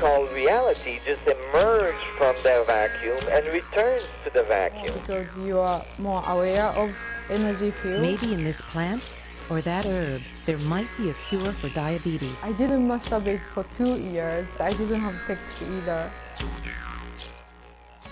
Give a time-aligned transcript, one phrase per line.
[0.00, 4.94] call reality just emerges from the vacuum and returns to the vacuum.
[4.94, 6.90] Oh, because you are more aware of
[7.30, 8.02] energy field.
[8.02, 9.02] Maybe in this plant
[9.50, 12.38] or that herb, there might be a cure for diabetes.
[12.42, 14.56] I didn't masturbate for two years.
[14.60, 16.10] I didn't have sex either.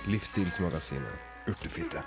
[0.06, 2.02] Livsstilsmagasinet Urtefitte.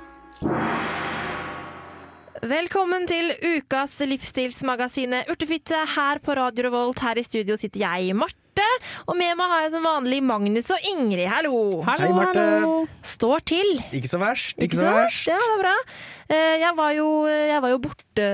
[2.44, 7.00] Velkommen til ukas livsstilsmagasinet Urtefitte her på Radio Revolt.
[7.00, 8.45] Her i studio sitter jeg, Marte.
[9.06, 11.28] Og med meg har jeg som vanlig Magnus og Ingrid.
[11.32, 11.82] Hallo!
[11.88, 12.46] Hei, Marte.
[13.06, 13.76] Står til.
[13.96, 14.58] Ikke så verst.
[14.62, 15.30] Ikke så verst?
[15.30, 15.76] Ja, det er bra.
[16.28, 18.28] Eh, Jeg var jo, jeg var jo borte,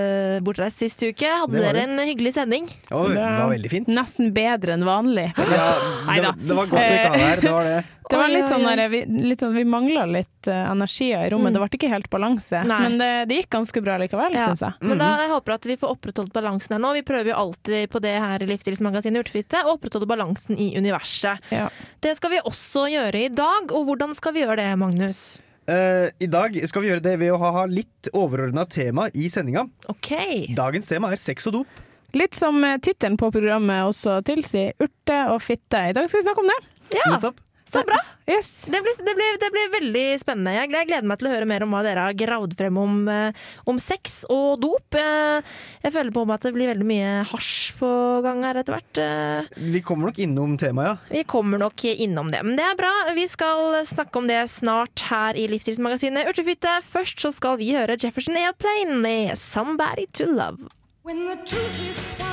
[0.46, 1.28] bortreist sist uke.
[1.28, 2.70] Hadde dere en hyggelig sending?
[2.88, 3.90] Å, det var veldig fint.
[3.92, 5.32] Nesten bedre enn vanlig.
[5.36, 5.74] Ja,
[6.16, 7.42] det, det var godt å ikke ha her.
[7.44, 7.82] Det var det.
[8.12, 11.54] Det var litt sånn der, vi, litt sånn, vi mangla litt uh, energier i rommet.
[11.54, 11.56] Mm.
[11.56, 12.64] Det ble ikke helt balanse.
[12.68, 12.80] Nei.
[12.84, 14.50] Men det, det gikk ganske bra likevel, Ja.
[14.50, 14.88] syns jeg.
[14.90, 16.92] Men da, jeg håper at vi får opprettholdt balansen her nå.
[16.98, 21.40] Vi prøver jo alltid på det her i Livsstilsmagasinet Urtefitte å opprettholde balansen i universet.
[21.56, 21.70] Ja.
[22.04, 23.72] Det skal vi også gjøre i dag.
[23.72, 25.24] Og hvordan skal vi gjøre det, Magnus?
[25.70, 29.30] Eh, I dag skal vi gjøre det ved å ha, ha litt overordna tema i
[29.30, 29.68] sendinga.
[29.92, 30.12] OK.
[30.58, 31.82] Dagens tema er sex og dop.
[32.18, 35.86] Litt som eh, tittelen på programmet også tilsier, urte og fitte.
[35.92, 36.60] I dag skal vi snakke om det.
[36.98, 37.40] Ja, Nettopp.
[37.66, 37.98] Så bra!
[38.30, 38.66] Yes.
[38.72, 40.54] Det blir, det, blir, det blir veldig spennende.
[40.56, 43.34] Jeg gleder meg til å høre mer om hva dere har gravd frem om, eh,
[43.68, 44.96] om sex og dop.
[44.96, 45.42] Eh,
[45.84, 47.90] Jeg føler på meg at det blir veldig mye hasj på
[48.24, 49.02] gang her etter hvert.
[49.04, 51.18] Eh, Vi kommer nok innom temaet, ja.
[51.18, 52.94] Vi kommer nok innom det, men det er bra.
[53.16, 56.80] Vi skal snakke om det snart her i Livsstilsmagasinet Urtefitte.
[56.88, 60.70] Først så skal vi høre Jefferson Airplane med 'Somebody to Love'.
[61.04, 62.31] When the truth is found,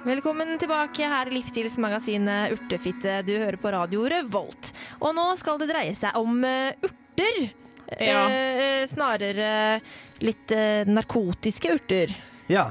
[0.00, 3.18] Velkommen tilbake her i Livsstilsmagasinet Urtefitte.
[3.20, 4.70] Du hører på radio Revolt.
[4.96, 7.40] Og nå skal det dreie seg om uh, urter.
[8.00, 8.22] Ja.
[8.24, 9.50] Uh, snarere
[10.24, 12.16] litt uh, narkotiske urter.
[12.48, 12.70] ja.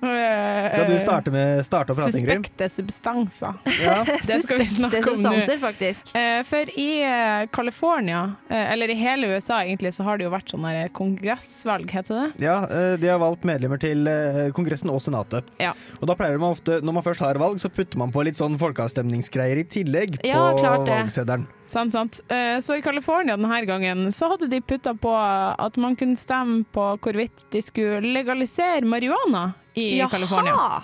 [0.00, 2.42] Skal du starte med starte å prate, Ingrid?
[2.44, 3.54] Suspekte substanser.
[3.82, 3.96] Ja.
[4.28, 5.32] Det skal vi snakke om nå.
[5.32, 6.12] substanser, faktisk.
[6.18, 10.32] Eh, For i eh, California, eh, eller i hele USA egentlig, så har det jo
[10.34, 12.44] vært sånn kongressvalg, heter det?
[12.44, 15.48] ja, eh, de har valgt medlemmer til eh, Kongressen og Senatet.
[15.62, 15.72] Ja.
[16.00, 18.38] Og da pleier man ofte, når man først har valg, så putter man på litt
[18.38, 21.46] sånn folkeavstemningsgreier i tillegg på Ja, valgseddelen.
[21.66, 22.20] Sant, sant.
[22.30, 26.64] Eh, Så i California denne gangen så hadde de putta på at man kunne stemme
[26.72, 30.80] på hvorvidt de skulle legalisere marihuana i California.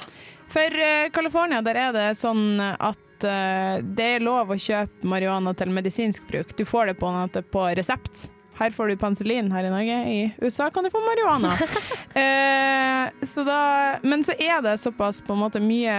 [0.53, 0.83] For
[1.17, 6.27] California der er det sånn at uh, det er lov å kjøpe marihuana til medisinsk
[6.29, 6.53] bruk.
[6.59, 7.13] Du får det på,
[7.55, 8.29] på resept.
[8.63, 9.95] Her får du penicillin her i Norge.
[10.07, 11.57] I USA kan du få marihuana.
[12.23, 13.59] eh, så da,
[14.07, 15.97] men så er det såpass på en måte mye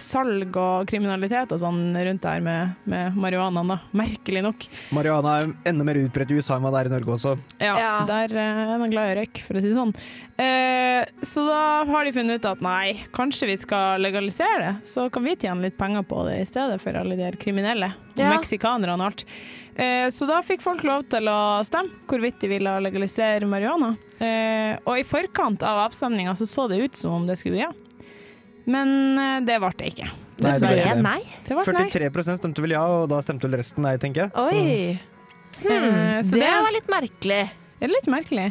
[0.00, 3.78] salg og kriminalitet og sånn rundt der med, med marihuanaen, da.
[3.96, 4.66] Merkelig nok.
[4.94, 7.36] Marihuana er enda mer utbredt i USA enn hva det er i Norge også.
[7.62, 7.92] Ja, Ja.
[8.10, 9.94] Der eh, er man glad i røyk, for å si det sånn.
[10.40, 15.08] Eh, så da har de funnet ut at nei, kanskje vi skal legalisere det, så
[15.12, 17.94] kan vi tjene litt penger på det i stedet for alle de her kriminelle.
[18.16, 18.34] Og Ja.
[18.36, 19.24] meksikanerne og alt.
[19.80, 23.94] Eh, så da fikk folk lov til å stemme hvorvidt de ville legalisere marihuana.
[24.20, 27.62] Eh, og i forkant av avstemninga så så det ut som om det skulle bli
[27.62, 27.70] ja.
[28.68, 30.10] Men eh, det ble det ikke.
[30.40, 30.82] Dessverre.
[30.90, 31.20] er nei.
[31.46, 31.86] Det ble nei.
[31.92, 34.34] 43% stemte vel ja, og da stemte vel resten nei, tenker jeg.
[34.36, 35.00] Oi.
[35.60, 37.40] Hmm, så det det- var litt merkelig.
[37.80, 38.46] Det er litt merkelig.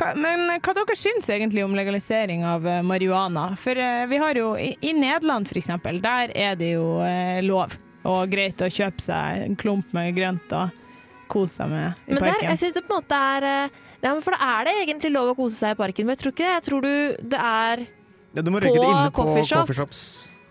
[0.00, 3.50] Hva, men hva dere syns egentlig om legalisering av marihuana?
[3.60, 3.76] For
[4.08, 7.76] vi har jo i, i Nederland for eksempel, der er det jo eh, lov
[8.08, 10.70] og greit å kjøpe seg en klump med grønt og
[11.30, 12.48] kose seg med i Men der, parken.
[12.50, 15.28] jeg synes det på en måte er eh, ja, For da er det egentlig lov
[15.34, 16.54] å kose seg i parken, men jeg tror ikke det.
[16.56, 16.92] Jeg tror du
[17.34, 17.82] det er
[18.34, 19.66] Ja, du må På røyke det inne på coffeeshop.
[19.66, 20.02] coffeeshops.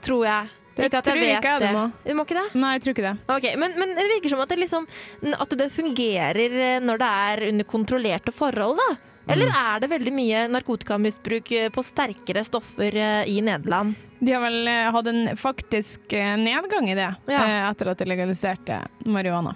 [0.06, 0.56] Tror jeg.
[0.78, 1.86] Det ikke at jeg tror vet ikke jeg det må.
[2.06, 2.46] Du må ikke det?
[2.62, 3.16] Nei, jeg tror ikke det.
[3.36, 4.86] Ok, men, men det virker som at det, liksom,
[5.34, 8.90] at det fungerer eh, når det er under kontrollerte forhold, da.
[9.29, 13.95] Eller er det veldig mye narkotikamisbruk eh, på sterkere stoffer eh, i Nederland?
[14.19, 17.45] De har vel eh, hatt en faktisk nedgang i det Ja.
[17.70, 19.55] etter at de legaliserte marihuana.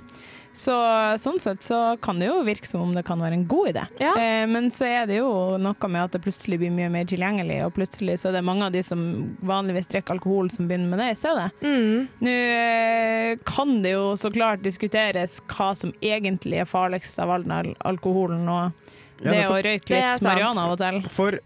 [0.54, 0.74] Så
[1.18, 3.84] sånn sett så kan det jo virke som om det kan være en god idé.
[3.98, 4.12] Ja.
[4.14, 7.58] Eh, men så er det jo noe med at det plutselig blir mye mer tilgjengelig,
[7.66, 9.02] og plutselig så er det mange av de som
[9.42, 11.50] vanligvis drikker alkohol, som begynner med det i stedet.
[11.66, 12.08] Mm.
[12.22, 17.50] Nå eh, kan det jo så klart diskuteres hva som egentlig er farligst av all
[17.50, 18.94] den alkoholen, og
[19.24, 21.00] det å røyke litt marihuana av og til.
[21.14, 21.40] For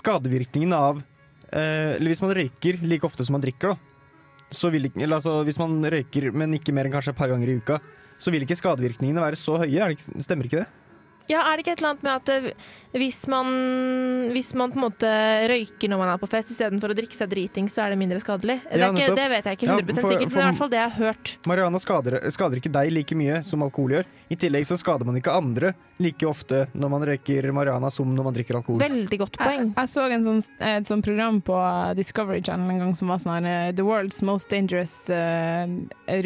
[0.00, 3.76] skadevirkningen av eh, Eller hvis man røyker like ofte som man drikker, da.
[4.50, 7.30] Så vil ikke, eller altså, hvis man røyker, men ikke mer enn kanskje et par
[7.30, 7.78] ganger i uka,
[8.20, 9.78] så vil ikke skadevirkningene være så høye.
[9.78, 10.68] Er det, stemmer ikke det?
[11.30, 13.46] Ja, er det ikke et eller annet med at eh, hvis man,
[14.34, 15.10] hvis man på en måte
[15.50, 18.18] røyker når man er på fest istedenfor å drikke seg driting, så er det mindre
[18.22, 18.56] skadelig?
[18.64, 20.42] Det, Ja, er ikke, det vet jeg ikke Ja, 100 for- sikkert, men det er
[20.42, 21.34] i hvert fall det jeg har hørt.
[21.46, 24.10] Marihuana skader, skader ikke deg like mye som alkohol gjør.
[24.30, 25.72] I tillegg så skader man ikke andre
[26.02, 28.80] like ofte når man røyker marihuana som når man drikker alkohol.
[28.82, 29.70] Veldig godt poeng.
[29.70, 30.42] Jeg, jeg så en sånn,
[30.72, 31.60] et sånt program på
[31.98, 35.62] Discovery Channel en gang som var sånn her eh, The World's Most Dangerous uh,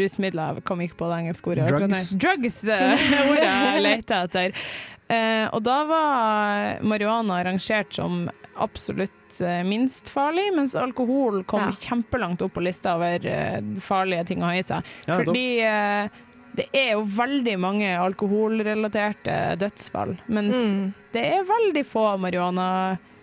[0.00, 0.62] rusmidler.
[0.64, 1.68] Kom ikke på det engelske ordet.
[1.74, 2.10] Drugs.
[2.16, 4.66] Drugs uh, ordet jeg leter etter.
[5.08, 11.70] Eh, og da var marihuana rangert som absolutt eh, minst farlig, mens alkohol kom Ja.
[11.70, 14.82] kjempelangt opp på lista over eh, farlige ting å ha i seg.
[15.06, 15.18] Ja.
[15.20, 16.08] Fordi eh,
[16.54, 20.92] det er jo veldig mange alkoholrelaterte dødsfall, mens Mm.
[21.12, 22.06] det er veldig få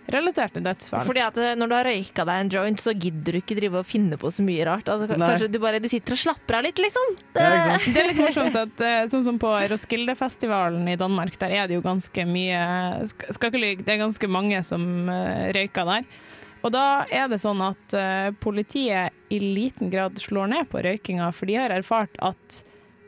[0.02, 1.06] marihuana-relaterte dødsfall.
[1.06, 3.80] Fordi at eh, når du har røyka deg en joint, så gidder du ikke drive
[3.80, 4.88] og finne på så mye rart.
[4.88, 7.16] Altså, kanskje du bare du sitter og slapper av litt, liksom.
[7.36, 7.78] Ja.
[7.92, 11.78] Det er litt morsomt at eh, sånn som på Roskildefestivalen i Danmark, der er det
[11.78, 12.60] jo ganske mye
[13.08, 16.10] Skal ikke lyve, det er ganske mange som eh, røyker der.
[16.62, 17.94] Og da er det sånn at
[18.38, 22.60] politiet i liten grad slår ned på røykinga, for de har erfart at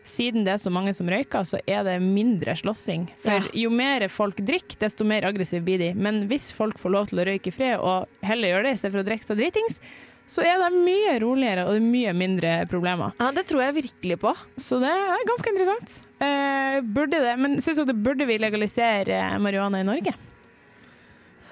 [0.04, 3.06] siden det er så mange som røyker, så er det mindre slåssing.
[3.24, 3.52] For Ja.
[3.64, 5.92] jo mer folk drikker, desto mer aggressiv blir de.
[5.94, 8.76] Men hvis folk får lov til å røyke i fred, og heller gjør det i
[8.76, 9.80] stedet for å drikke seg dritings,
[10.26, 13.12] så er det mye roligere og det er mye mindre problemer.
[13.20, 14.34] Ja, det tror jeg virkelig på.
[14.56, 15.98] Så det er ganske interessant.
[16.20, 20.14] Eh, burde det, men syns det burde vi legalisere marihuana i Norge?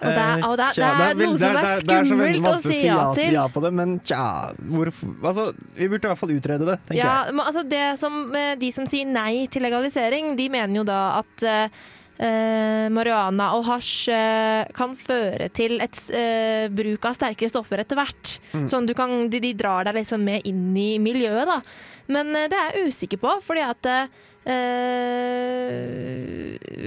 [0.02, 1.86] Og det er, og det er, Eh, det er vel- noe som det er det
[1.86, 3.32] det så veldig skummelt å si ja til.
[3.32, 4.26] ja på det, men tja,
[4.66, 5.44] hvorfor Altså,
[5.78, 7.34] vi burde i hvert fall utrede det, tenker Ja, jeg.
[7.34, 11.00] men altså det som, eh, de som sier nei til legalisering, de mener jo da
[11.22, 11.68] at eh,
[12.22, 17.96] eh, marihuana og hasj eh, kan føre til et eh, bruk av sterkere stoffer etter
[17.98, 18.36] hvert.
[18.52, 18.66] Mm.
[18.70, 21.60] Sånn du kan, de, de drar deg liksom med inn i miljøet, da.
[22.12, 23.90] Men eh, det er jeg usikker på, fordi at
[24.44, 24.50] eh,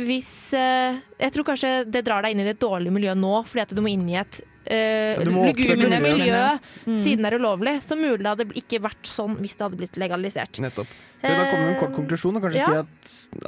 [0.05, 3.61] hvis uh, Jeg tror kanskje det drar deg inn i et dårlig miljø nå, fordi
[3.65, 6.43] at du må inn i et uh, du lugubre miljø
[6.85, 6.99] Mm.
[7.01, 7.71] siden det er ulovlig.
[7.81, 10.59] Så mulig det hadde ikke vært sånn hvis det hadde blitt legalisert.
[10.61, 10.87] Nettopp.
[11.23, 12.65] Da kommer en kort Eh, konklusjon og kanskje ja.
[12.69, 12.93] si at,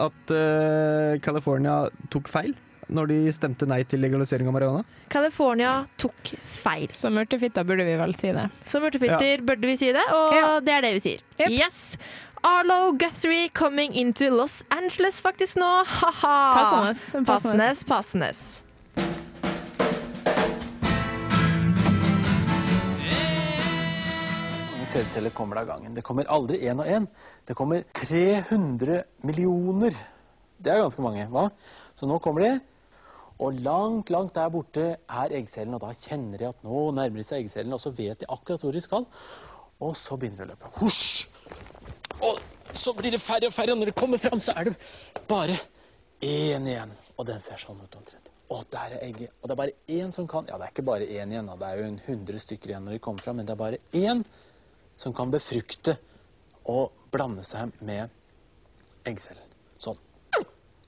[0.08, 1.76] at eh, California
[2.10, 2.56] tok feil
[2.90, 4.84] når de stemte nei til legalisering av marihuana.
[5.12, 6.88] California tok feil.
[6.96, 8.48] Som urtefitter burde vi vel si det.
[8.66, 10.60] Som urtefitter burde vi si det, og Ja.
[10.64, 11.20] det er det vi sier.
[11.38, 11.50] Yep.
[11.52, 11.98] Yes!
[12.44, 15.84] Arlo Guthrie coming into Los Angeles faktisk nå.
[15.86, 16.38] Ha-ha!
[16.54, 17.26] Passende.
[17.26, 18.34] Passende, passende.
[24.88, 25.96] mange sædceller kommer det av gangen.
[25.96, 27.08] Det kommer aldri én og én.
[27.46, 29.92] Det kommer 300 millioner.
[30.58, 31.28] Det er ganske mange.
[31.28, 31.50] hva?
[31.96, 32.60] Så nå kommer de.
[33.40, 37.24] Og langt, langt der borte er eggcellene, og da kjenner de at nå nærmer de
[37.24, 39.06] seg eggcellene, og så vet de akkurat hvor de skal.
[39.80, 40.72] Og så begynner det å løpe.
[40.80, 41.28] Husj!
[42.22, 42.40] Og
[42.74, 44.76] så blir det færre og færre, og når det kommer fram, så er det
[45.30, 45.58] bare
[46.22, 46.92] én igjen.
[47.18, 48.32] Og den ser sånn ut omtrent.
[48.54, 49.34] Og der er egget.
[49.42, 51.56] Og det er bare én som kan Ja, det er ikke bare én igjen, da.
[51.60, 53.82] det er jo en hundre stykker igjen når de kommer fram, men det er bare
[53.94, 54.24] én
[54.98, 55.98] som kan befrukte
[56.66, 58.10] og blande seg med
[59.08, 59.44] eggcellen.
[59.80, 60.00] Sånn.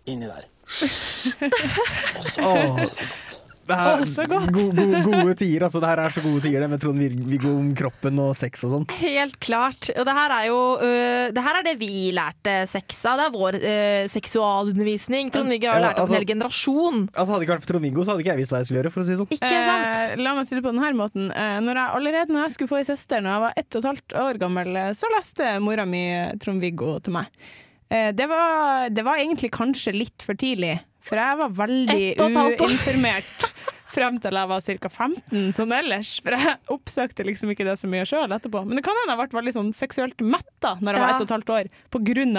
[0.09, 0.47] Inni der.
[2.17, 3.38] Og så det så godt.
[3.69, 4.49] Det så godt.
[4.55, 5.81] go, go, gode tider, altså.
[5.83, 8.87] Det her er så gode tider, det med Trond-Viggo om kroppen og sex og sånn.
[8.99, 9.91] Helt klart.
[9.95, 13.19] Og det her er jo uh, Det her er det vi lærte sex av.
[13.21, 15.31] Det er vår uh, seksualundervisning.
[15.35, 17.01] Trond-Viggo har lært oss en altså- hel generasjon.
[17.13, 18.81] Altså Hadde det ikke vært for Trond-Viggo, så hadde ikke jeg visst hva jeg skulle
[18.83, 18.93] gjøre.
[18.95, 19.31] for å si det sånn.
[19.37, 19.87] Ikke sant?
[19.99, 21.31] Eh, la meg stille på denne måten.
[21.31, 23.81] Eh, når jeg, allerede når jeg skulle få ei søster når jeg var ett og
[23.83, 26.03] et halvt år gammel, eh, så leste mora mi
[26.41, 27.41] Trond-Viggo til meg.
[27.89, 30.75] Eh, det, var, det var egentlig kanskje litt for tidlig,
[31.09, 33.49] for jeg var veldig uinformert
[33.89, 34.89] frem til jeg var ca.
[34.89, 36.11] 15, sånn ellers.
[36.23, 38.61] For jeg oppsøkte liksom ikke det så mye sjøl etterpå.
[38.67, 41.27] Men det kan hende jeg ble veldig sånn seksuelt metta når jeg var ett og
[41.27, 41.71] et halvt år,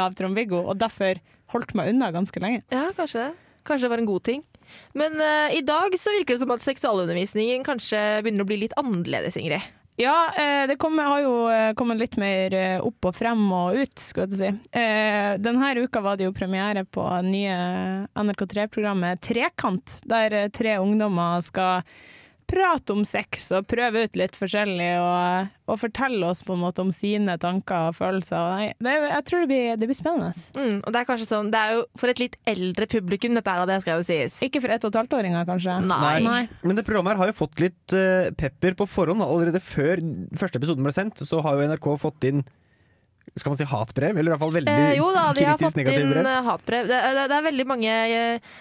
[0.04, 1.20] av Trond-Viggo, og derfor
[1.54, 2.62] holdt meg unna ganske lenge.
[2.70, 3.48] Ja, kanskje det.
[3.66, 4.46] Kanskje det var en god ting.
[4.94, 8.76] Men uh, i dag så virker det som at seksualundervisningen kanskje begynner å bli litt
[8.80, 9.66] annerledes, Ingrid.
[10.00, 13.76] Ja, eh, det kom, har jo eh, kommet litt mer eh, opp og frem og
[13.76, 14.78] ut, skulle jeg si.
[15.44, 17.58] Denne uka var det jo premiere på nye
[18.16, 21.84] NRK3-programmet Trekant, der tre ungdommer skal
[22.50, 26.82] prate om sex og prøve ut litt forskjellig og, og fortelle oss på en måte
[26.82, 28.36] om sine tanker og følelser.
[28.36, 30.32] Og nei, det, er jeg tror det blir, det blir spennende.
[30.58, 33.54] Mm, og det er kanskje sånn Det er jo for et litt eldre publikum, dette
[33.54, 34.38] her, og det skal jo sies.
[34.46, 35.76] Ikke for ett og et halvt-åringer, kanskje.
[35.86, 36.14] Nei.
[36.26, 36.40] Nei.
[36.66, 39.22] Men det programmet her har jo fått litt uh, pepper på forhånd.
[39.24, 40.02] Allerede før
[40.40, 42.42] første episoden ble sendt, så har jo NRK fått inn
[43.38, 45.68] skal man si hatbrev, eller i hvert fall veldig Eh, jo da, de har kritisk
[45.68, 46.26] fått negative inn brev.
[46.26, 46.88] eh, hatbrev.
[46.90, 48.54] Det, det, det er veldig mange eh,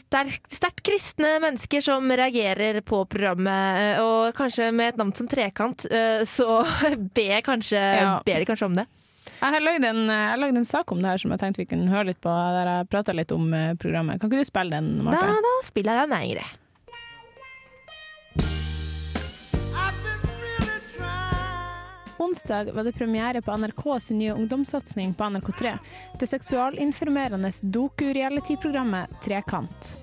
[0.00, 5.28] sterkt, sterkt kristne mennesker som reagerer på programmet, eh, og kanskje med et navn som
[5.30, 6.62] Trekant, eh, så
[7.16, 8.12] ber, kanskje, Ja.
[8.26, 8.86] ber de kanskje om det.
[9.40, 12.10] Jeg har lagd en, en sak om det her som jeg tenkte vi kunne høre
[12.10, 14.20] litt på, der jeg prata litt om eh, programmet.
[14.20, 16.58] Kan ikke du spille den, Da, da spiller jeg den, Ingrid.
[22.20, 25.78] Onsdag var det premiere på NRKs nye ungdomssatsing på NRK3.
[26.20, 29.94] Det seksualinformerende doku-reality-programmet Trekant.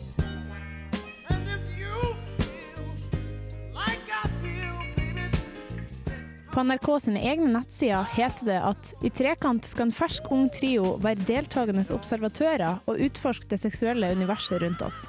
[6.54, 10.96] På NRK sine egne nettsider heter det at i Trekant skal en fersk ung trio
[11.06, 15.04] være deltakende observatører og utforske det seksuelle universet rundt oss.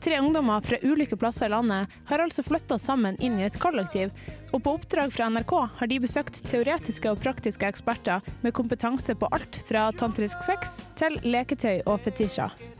[0.00, 4.14] Tre ungdommer fra ulike plasser i landet har altså flytta sammen inn i et kollektiv,
[4.48, 9.28] og på oppdrag fra NRK har de besøkt teoretiske og praktiske eksperter med kompetanse på
[9.36, 12.79] alt fra tantrisk sex til leketøy og fetisjer.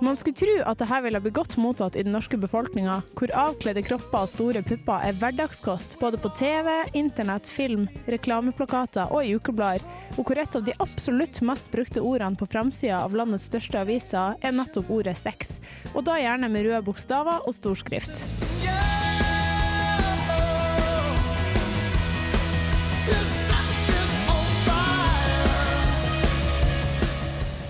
[0.00, 3.82] Man skulle tro at dette ville bli godt mottatt i den norske befolkninga, hvor avkledde
[3.82, 9.82] kropper og store pupper er hverdagskost både på TV, internett, film, reklameplakater og i ukeblader,
[10.14, 14.38] og hvor et av de absolutt mest brukte ordene på framsida av landets største aviser
[14.38, 15.58] er nettopp ordet sex,
[15.96, 18.22] og da gjerne med røde bokstaver og storskrift.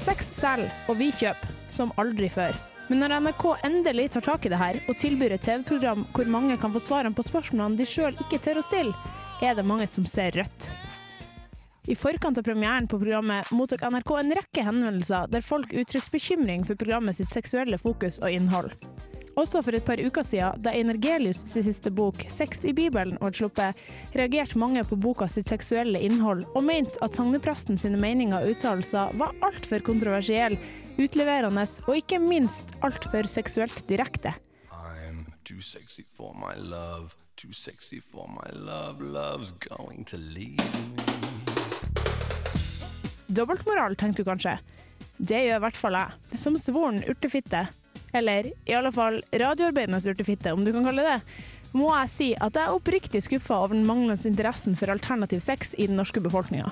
[0.04, 2.56] Sex selger, og vi kjøper, som aldri før.
[2.88, 6.56] Men når NRK endelig tar tak i det her, og tilbyr et TV-program hvor mange
[6.60, 10.06] kan få svarene på spørsmålene de sjøl ikke tør å stille, er det mange som
[10.08, 10.70] ser rødt.
[11.88, 16.66] I forkant av premieren på programmet mottok NRK en rekke henvendelser der folk uttrykte bekymring
[16.68, 18.74] for programmet sitt seksuelle fokus og innhold.
[19.38, 23.16] Også for et par uker siden, da Einar Gelius sin siste bok, 'Sex i Bibelen',
[23.20, 23.78] ble sluppet,
[24.18, 29.14] reagerte mange på boka sitt seksuelle innhold, og mente at sognepresten sine meninger og uttalelser
[29.14, 30.58] var altfor kontroversielle,
[30.98, 34.34] utleverende og ikke minst altfor seksuelt direkte.
[34.70, 40.58] I'm too sexy for my love, too sexy for my love, love's going to leave
[40.58, 40.98] me.
[43.28, 44.56] Dobbeltmoral, tenkte du kanskje?
[45.18, 47.66] Det gjør i hvert fall jeg, som svoren urtefitte.
[48.16, 51.44] Eller i alle fall radioarbeidernes urtefitte, om du kan kalle det det.
[51.76, 55.74] Må jeg si at jeg er oppriktig skuffa over den manglende interessen for alternativ sex
[55.76, 56.70] i den norske befolkninga.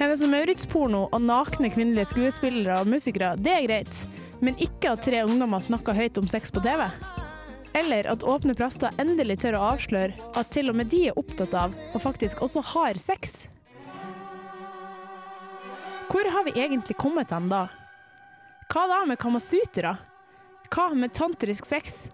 [0.00, 3.98] Hennes og Maurits-porno og nakne kvinnelige skuespillere og musikere, det er greit,
[4.40, 6.86] men ikke at tre ungdommer snakker høyt om sex på TV.
[7.76, 11.52] Eller at Åpne prester endelig tør å avsløre at til og med de er opptatt
[11.52, 13.44] av, og faktisk også har sex.
[16.08, 17.66] Hvor har vi egentlig kommet hen da?
[18.72, 19.98] Hva da med kamasutra?
[20.72, 22.06] Hva med tantrisk sex?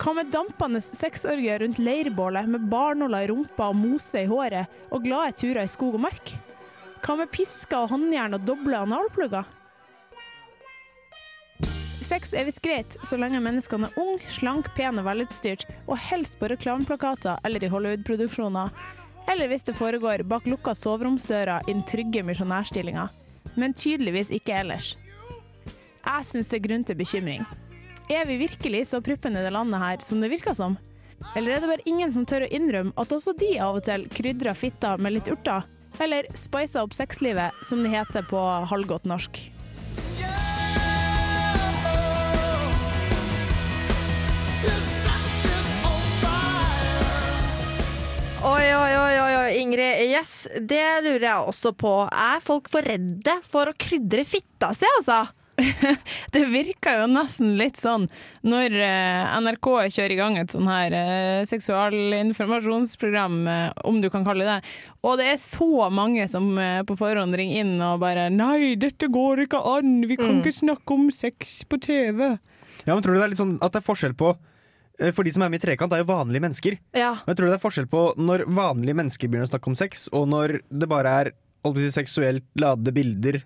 [0.00, 5.04] Hva med dampende sexorgier rundt leirbålet med barnåler i rumpa og mose i håret og
[5.04, 6.38] glade turer i skog og mark?
[7.04, 9.46] Hva med pisker og håndjern og doble analplugger?
[12.06, 16.38] Sex er visst greit så lenge menneskene er ung, slank, pene og velutstyrt, og helst
[16.38, 18.70] på reklameplakater eller i Hollywood-produksjoner.
[19.26, 23.08] Eller hvis det foregår bak lukka soveromsdører i den trygge misjonærstillinga.
[23.58, 24.94] Men tydeligvis ikke ellers.
[26.06, 27.46] Jeg syns det er grunn til bekymring.
[28.06, 30.78] Er vi virkelig så pruppende i det landet her som det virker som?
[31.34, 34.06] Eller er det bare ingen som tør å innrømme at også de av og til
[34.14, 35.66] krydrer fitta med litt urter?
[35.98, 39.40] Eller spicer opp sexlivet, som det heter på halvgodt norsk?
[48.46, 50.04] Oi, oi, oi, oi, Ingrid.
[50.06, 51.94] Yes, det lurer jeg også på.
[52.06, 55.24] Er folk for redde for å krydre fitta si, altså?
[56.34, 58.08] Det virker jo nesten litt sånn
[58.46, 64.24] når eh, NRK kjører i gang et sånn her eh, seksualinformasjonsprogram, eh, om du kan
[64.26, 64.58] kalle det
[65.06, 69.44] og det er så mange som på forhånd ringer inn og bare 'nei, dette går
[69.46, 70.42] ikke an, vi kan Mm.
[70.42, 72.38] ikke snakke om sex på TV'.
[72.84, 74.36] Ja, men tror du det er litt sånn at det er forskjell på
[75.12, 76.78] For de som er med i Trekant, er jo vanlige mennesker.
[76.96, 77.20] Ja.
[77.26, 80.08] Men jeg tror det er forskjell på når vanlige mennesker begynner å snakke om sex,
[80.10, 81.32] og når det bare er
[81.76, 83.42] si, seksuelt ladede bilder.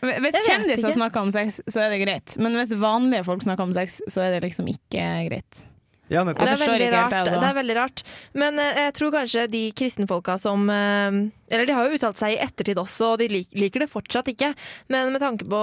[0.00, 2.36] Hvis kjendiser snakker om sex, så er det greit.
[2.42, 5.64] Men hvis vanlige folk snakker om sex, så er det liksom ikke greit.
[6.12, 6.20] Ja.
[6.24, 7.38] Det er, veldig rart, det, altså.
[7.40, 8.02] det er veldig rart.
[8.36, 11.16] Men eh, jeg tror kanskje de kristenfolka som eh,
[11.54, 14.28] Eller de har jo uttalt seg i ettertid også, og de lik, liker det fortsatt
[14.32, 14.52] ikke.
[14.92, 15.60] Men med tanke på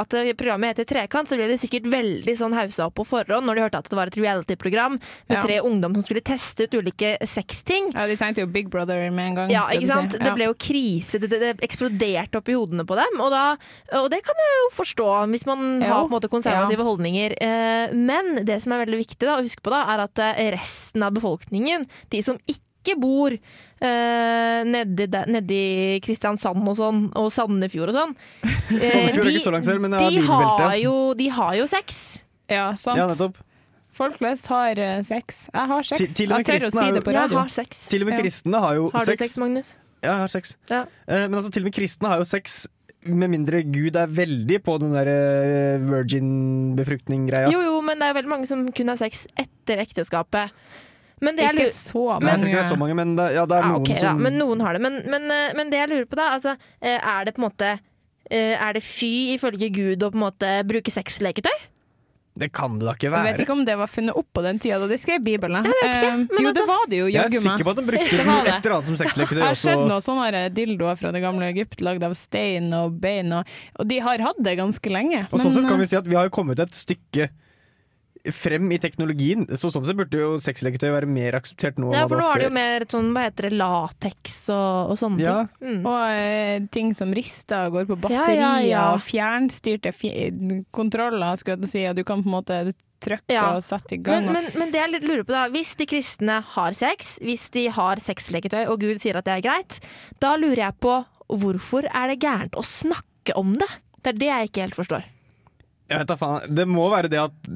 [0.00, 3.54] at programmet heter Trekant, så ble de sikkert veldig sånn hausa opp på forhånd når
[3.60, 4.98] de hørte at det var et reality-program
[5.28, 5.42] med Ja.
[5.44, 7.92] tre ungdom som skulle teste ut ulike sexting.
[7.94, 9.50] Ja, De tenkte jo Big Brother med en gang.
[9.52, 10.12] Ja, ikke sant?
[10.12, 10.18] si.
[10.18, 11.18] Det ble jo krise.
[11.20, 13.20] Det, det, det eksploderte opp i hodene på dem.
[13.20, 13.56] Og, da,
[14.00, 15.88] og det kan jeg jo forstå, hvis man Jo.
[15.90, 16.88] har på en måte konservative Ja.
[16.88, 17.36] holdninger.
[17.40, 20.50] Eh, Men det som er veldig viktig da, å huske på, da, er at eh,
[20.56, 22.63] resten av befolkningen, de som ikke
[23.00, 28.12] bor eh, nedi, der- nedi Kristiansand og sånn, og Sandefjord og sånn
[28.44, 30.82] eh, Sandefjord er de- ikke så langt sør, men det de har, bilbelte.
[30.84, 31.98] jo, de har jo sex.
[32.52, 32.98] Ja, sant.
[33.00, 33.40] Ja, nettopp.
[33.94, 35.46] Folk flest har eh, sex.
[35.54, 35.98] Jeg har sex.
[36.02, 37.38] Til- til og med jeg tør å kristne si er det jo- på Jeg radio.
[37.38, 37.88] har sex.
[37.88, 38.22] Til og med Ja.
[38.22, 39.18] kristne har jo Har du sex.
[39.24, 39.74] sex, Magnus?
[40.04, 40.56] Ja, jeg har sex.
[40.68, 40.80] Ja.
[41.08, 42.66] Eh, men altså, til og med kristne har jo sex,
[43.06, 47.50] med mindre Gud er veldig på den der eh, virgin-befruktning-greia.
[47.52, 50.50] Jo, jo, men det er veldig mange som kun har sex etter ekteskapet.
[51.24, 52.24] Men det Ikke så mange.
[52.24, 53.80] Nei, jeg tror ikke det er så mange, men det, ja, det er Ja, noen
[53.82, 54.84] ok, okay, som men noen har det.
[54.84, 57.48] Men, men, eh, men det jeg lurer på da, altså, eh, er det på en
[57.48, 61.70] måte eh, Er det fy ifølge Gud å på en måte bruke sexleketøy?
[62.34, 63.28] Det kan det da ikke være.
[63.28, 65.68] Jeg vet ikke om det var funnet opp på den tida da de skrev Bibelen.
[65.68, 67.78] Jeg vet ikke, men jo, altså- det var det jo, Jeg er sikker på at
[67.78, 71.12] de brukte Det et eller annet som sexleketøy Det har skjedd noen sånne dildoer fra
[71.14, 73.46] det gamle Egypt lagd av stein og bein, og,
[73.78, 75.22] og de har hatt det ganske lenge.
[75.30, 77.30] Og sånn sett kan vi si at vi har kommet et stykke
[78.32, 81.90] frem i teknologien, så sånn sett burde jo sexleketøy være mer akseptert nå.
[81.92, 84.98] Ja, for nå har er det jo mer sånn, hva heter det, lateks og, og
[85.00, 85.34] sånne Ja.
[85.58, 85.82] ting.
[85.82, 85.84] Mm.
[85.90, 88.84] Og eh, ting som rister og går på batterier, ja, ja.
[88.94, 90.14] og fjernstyrte fj
[90.72, 92.58] kontroller, skulle jeg si, og du kan på en måte
[93.04, 93.50] trykke Ja.
[93.58, 94.24] og sette i gang.
[94.24, 97.50] Men, men, men det jeg litt lurer på da Hvis de kristne har sex, hvis
[97.52, 99.80] de har sexleketøy, og Gud sier at det er greit,
[100.24, 103.68] da lurer jeg på hvorfor er det gærent å snakke om det?
[104.00, 105.04] Det er det jeg ikke helt forstår.
[105.94, 106.54] Jeg vet da faen.
[106.58, 107.50] Det må være det at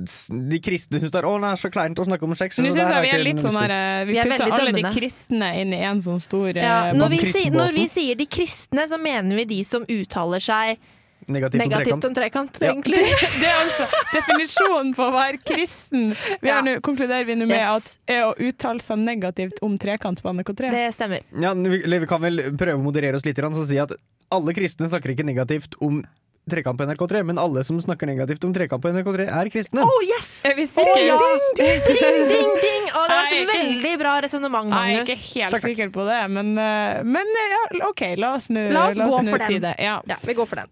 [0.51, 2.61] de kristne syns det er, å, det er så kleint å snakke om sex.
[2.63, 4.75] Nå så syns jeg vi er litt sånn her eh, Vi Vi er putter alle
[4.77, 8.19] de kristne inn i en sånn stor eh, Ja, når, vi sier, når vi sier
[8.21, 10.79] de kristne, så mener vi de som uttaler seg
[11.29, 12.71] Negativt, negativt om om trekant, Ja.
[12.73, 13.03] egentlig.
[13.43, 16.15] Det er altså definisjonen på å være kristen.
[16.41, 16.63] Vi har Ja.
[16.65, 17.69] nå- konkluderer vi nå med Yes.
[18.09, 20.71] at er å uttale seg negativt om trekant på NRK3.
[20.73, 21.21] Det stemmer.
[21.39, 23.93] Ja, vi, vi kan vel prøve å moderere oss litt og si at
[24.33, 26.03] alle kristne snakker ikke negativt om
[26.51, 29.85] trekant på NRK3, men alle som snakker negativt om trekant på NRK3, er kristne.
[29.85, 30.31] Oh yes!
[30.49, 31.19] Er vi Å Oh, ja!
[31.59, 32.89] Ding, ding, ding, ding!
[32.93, 36.21] Å, det var et ikke- veldig bra resonnement, Jeg er ikke helt sikker på det,
[36.31, 39.59] men, eh, men eh, ja, OK, la oss nå La oss gå nå for si
[39.59, 39.69] den.
[39.69, 39.75] det.
[39.85, 40.01] Ja.
[40.09, 40.69] Ja, vi går for den.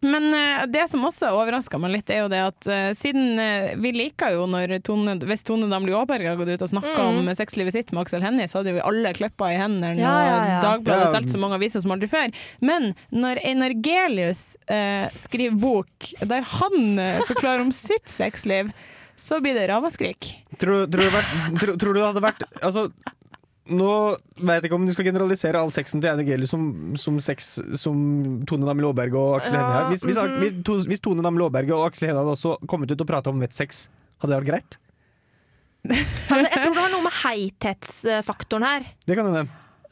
[0.00, 3.72] Men eh, det som også overraska meg litt, er jo det at eh, siden eh,
[3.82, 7.18] vi liker jo når Tone, Hvis Tone Damli Aaberg har gått ut og snakka Mm.
[7.28, 10.12] om sexlivet sitt med Aksel Hennie, så hadde jo vi alle kløppa i hendene, Ja,
[10.22, 10.58] ja, ja.
[10.58, 11.12] og Dagbladet Ja.
[11.16, 12.30] solgt så mange aviser som aldri før.
[12.60, 16.78] Men når Einar Gelius eh, skriver bok der han
[17.26, 18.70] forklarer om sitt sexliv,
[19.18, 20.28] så blir det ramaskrik.
[20.62, 21.10] Tror, tror,
[21.58, 22.84] tror, tror du det hadde vært Altså,
[23.68, 23.92] nå
[24.38, 26.64] vet jeg ikke om du skal generalisere all sexen til Einar Gelius som,
[27.00, 27.98] som sex som
[28.48, 29.88] Tone Damli Aaberge og Aksel Hennie har.
[29.92, 30.40] Hvis, hvis, mhm.
[30.42, 33.32] hvis, to- hvis Tone Damli Aaberge og Aksel Hennie hadde også kommet ut og prata
[33.32, 33.86] om vettsex,
[34.22, 34.78] hadde det vært greit?
[35.88, 38.88] Altså, jeg tror det har noe med heithetsfaktoren her.
[39.08, 39.46] Det kan hende.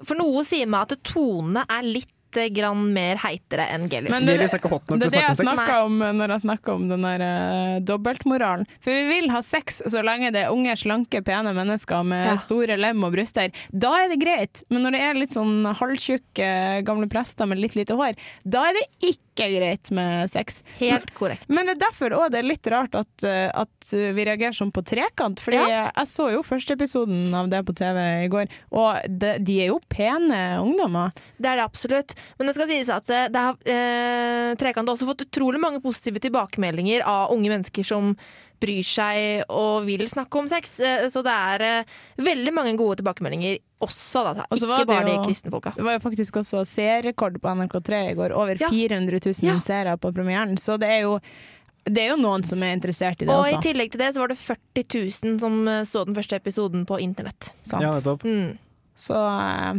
[0.05, 4.11] For noe sier meg at Tone er litt eh, grann mer heitere enn Gelius.
[4.15, 6.89] Men det- er hot nok Det er det jeg snakka om når jeg snakka om
[6.89, 8.67] den der uh, dobbeltmoralen.
[8.81, 12.37] For vi vil ha sex så lenge det er unge, slanke, pene mennesker med Ja.
[12.37, 13.53] store lem og bryster.
[13.73, 17.77] Da er det greit, men når det er litt sånn halvtjukke gamle prester med litt
[17.77, 20.63] lite hår, da er det ikke greit med sex.
[20.81, 21.47] Helt korrekt.
[21.49, 24.73] Men det er derfor òg det er litt rart at, eh, at vi reagerer sånn
[24.73, 25.39] på trekant.
[25.41, 25.91] Fordi Ja.
[25.95, 29.67] jeg så jo første episoden av det på TV i går, og de, de er
[29.69, 31.13] jo pene ungdommer.
[31.41, 32.15] Det er det absolutt.
[32.39, 35.83] Men det skal sies at eh, det har, eh, Trekant har også fått utrolig mange
[35.83, 38.17] positive tilbakemeldinger av unge mennesker som
[38.59, 40.79] bryr seg og vil snakke om sex.
[40.81, 41.85] Eh, så det er
[42.17, 44.45] veldig mange gode tilbakemeldinger også, da.
[44.51, 45.73] Og så Ikke bare jo- de kristne folka.
[45.77, 48.33] Det var jo faktisk også seerrekord på NRK3 i går.
[48.33, 48.69] Over Ja.
[48.71, 49.59] 400 000 Ja.
[49.59, 50.57] seere på premieren.
[50.57, 51.21] Så det er, jo,
[51.85, 54.19] det er jo noen som er interessert i det Og i tillegg til det så
[54.21, 54.85] var det 40
[55.23, 57.53] 000 som eh, så den første episoden på internett.
[57.63, 57.83] Sant?
[57.83, 58.23] Ja, nettopp.
[58.25, 58.57] Mm.
[58.97, 59.75] Så uh,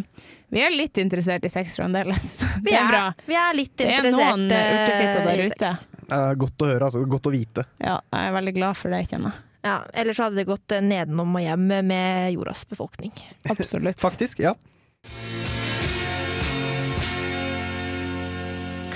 [0.51, 2.38] vi er litt interessert i sex fremdeles.
[2.63, 3.13] Vi, Det er bra.
[3.25, 5.71] vi er litt interessert Det er noen eh, urtefitter der ute.
[5.73, 5.88] sex.
[6.13, 7.01] Eh, godt å høre, altså.
[7.10, 7.65] Godt å vite.
[7.81, 9.41] Ja, jeg er veldig glad for det, kjenner jeg.
[9.67, 13.12] Ja, ellers så hadde det gått eh, nedenom og hjem med jordas befolkning.
[13.51, 13.99] Absolutt.
[13.99, 14.56] Faktisk, ja.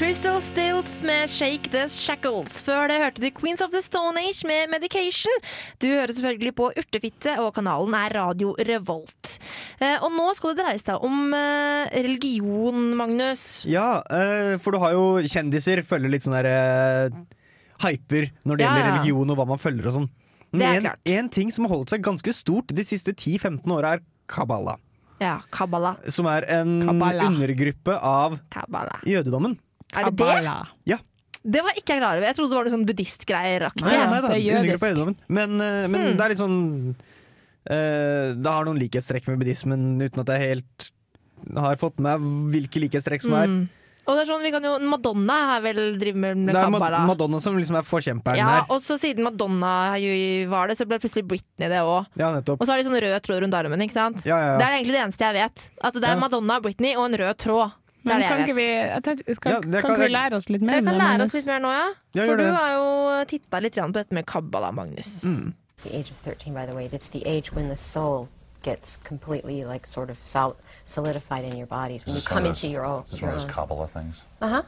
[0.02, 2.56] Crystal Stilts med Shake the Shackles.
[2.66, 5.36] Før det hørte du Queens of the Stone Age med Medication.
[5.78, 9.36] Du hører selvfølgelig på Urtefitte, og kanalen er Radio Revolt.
[9.78, 13.44] Eh, og nå skal det dreie seg om eh, religion, Magnus.
[13.70, 17.22] Ja, eh, for du har jo kjendiser følger litt sånn der eh,
[17.86, 20.10] hyper når det Ja, gjelder religion og hva man følger og sånn.
[20.52, 21.00] Men Det er en, klart.
[21.18, 24.78] en ting som har holdt seg ganske stort de siste 10-15 åra, er kabbala.
[25.22, 25.96] Ja, Kabbala.
[26.10, 27.28] Som er en Kabbala.
[27.30, 29.00] undergruppe av Kabbala.
[29.06, 29.58] jødedommen.
[29.94, 30.56] Er det det?
[30.90, 30.98] Ja.
[31.44, 32.26] Det var ikke jeg klar over.
[32.28, 33.82] Jeg trodde det var noe sånn buddhistgreier-aktig.
[33.86, 34.60] Nei, nei da, det er jødisk.
[34.62, 35.16] undergruppe av jødedommen.
[35.28, 36.18] Men, eh, men Hmm.
[36.18, 36.96] det er litt sånn
[37.70, 40.92] uh, Det har noen likhetstrekk med buddhismen, uten at jeg helt
[41.58, 43.48] har fått med meg hvilke likhetstrekk som er.
[43.48, 43.70] Mm.
[44.10, 47.04] Og det er sånn, vi kan jo, Madonna har vel driver med, Det er Kabbala.
[47.06, 48.64] Madonna som liksom er forkjemperen Ja, her.
[48.74, 49.94] og så siden Madonna
[50.50, 52.08] var det, så ble plutselig Britney det òg.
[52.18, 52.32] Ja.
[52.34, 54.26] Og så har de sånn rød tråd rundt armen, ikke sant?
[54.26, 55.70] Ja, ja, Det er egentlig det eneste jeg vet.
[55.84, 56.20] At det er Ja.
[56.20, 57.72] Madonna, Britney og en rød tråd.
[58.04, 59.36] Det Men er kan det ikke jeg vi, vet.
[59.38, 61.26] skal, Ja, det kan kan ikke vi lære oss litt mer Jeg kan lære Magnus?
[61.30, 61.94] oss litt mer nå, ja.
[62.18, 62.54] Ja, For du det.
[62.56, 65.24] har jo titta litt på dette med Kabbala, Magnus.
[65.24, 65.54] Mm.
[65.84, 68.28] The age of 13, by the way, that's the age when the soul
[68.64, 72.86] gets completely like sort of sol- solidified in your bodies when you come into your
[72.86, 73.04] own.
[73.04, 73.54] this is one of those.
[73.54, 74.24] Kabbalah things?
[74.42, 74.64] Uh-huh.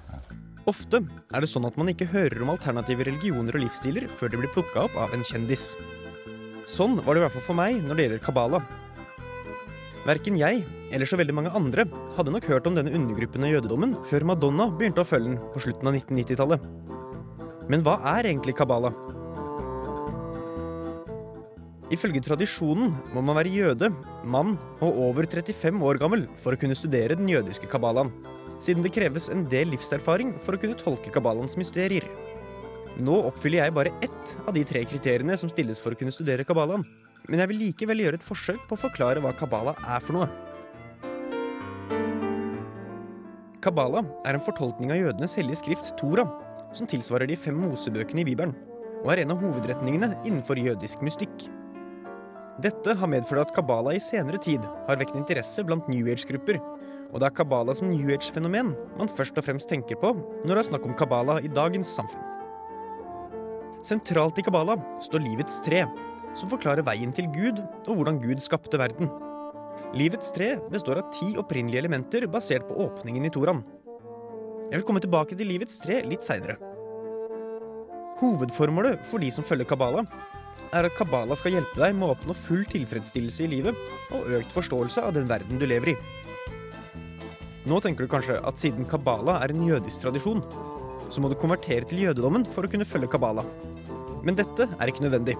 [0.65, 1.01] Ofte
[1.35, 4.53] er det sånn at man ikke hører om alternative religioner og livsstiler før de blir
[4.53, 5.73] plukka opp av en kjendis.
[6.69, 8.61] Sånn var det i hvert fall for meg når det gjelder kabbala.
[10.07, 13.97] Verken jeg eller så veldig mange andre hadde nok hørt om denne undergruppen av jødedommen
[14.07, 16.65] før Madonna begynte å følge den på slutten av 1990-tallet.
[17.71, 18.91] Men hva er egentlig kabbala?
[21.93, 23.89] Ifølge tradisjonen må man være jøde,
[24.25, 28.09] mann og over 35 år gammel for å kunne studere den jødiske kabbalaen,
[28.63, 32.07] siden det kreves en del livserfaring for å kunne tolke kabbalans mysterier.
[32.97, 36.45] Nå oppfyller jeg bare ett av de tre kriteriene som stilles for å kunne studere
[36.47, 36.85] kabbalaen,
[37.29, 40.29] men jeg vil likevel gjøre et forsøk på å forklare hva kabbala er for noe.
[43.63, 46.25] Kabbala er en fortolkning av jødenes hellige skrift Tora,
[46.73, 48.55] som tilsvarer de fem mosebøkene i Bibelen,
[49.03, 51.45] og er en av hovedretningene innenfor jødisk mystikk.
[52.61, 56.59] Dette har medført at kabbala i senere tid har vekt interesse blant New Age-grupper,
[57.09, 60.11] og det er kabbala som New Age-fenomen man først og fremst tenker på
[60.45, 62.29] når det er snakk om kabbala i dagens samfunn.
[63.83, 65.81] Sentralt i kabbala står livets tre,
[66.37, 69.09] som forklarer veien til Gud og hvordan Gud skapte verden.
[69.97, 73.63] Livets tre består av ti opprinnelige elementer basert på åpningen i Toraen.
[74.69, 76.55] Jeg vil komme tilbake til livets tre litt seinere.
[78.21, 80.05] Hovedformålet for de som følger kabbala,
[80.73, 83.79] er at kabbala skal hjelpe deg med å oppnå full tilfredsstillelse i livet
[84.13, 85.97] og økt forståelse av den verden du lever i.
[87.69, 90.43] Nå tenker du kanskje at siden kabbala er en jødisk tradisjon,
[91.13, 93.45] så må du konvertere til jødedommen for å kunne følge kabbala.
[94.23, 95.37] Men dette er ikke nødvendig.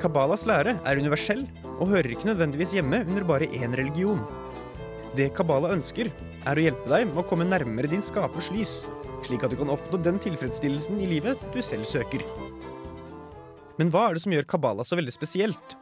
[0.00, 1.46] Kabbalas lære er universell
[1.78, 4.20] og hører ikke nødvendigvis hjemme under bare én religion.
[5.16, 6.10] Det kabbala ønsker,
[6.46, 8.82] er å hjelpe deg med å komme nærmere din skapers lys,
[9.24, 12.24] slik at du kan oppnå den tilfredsstillelsen i livet du selv søker.
[13.76, 15.74] Men hva er det som gjør kabbala så veldig spesielt?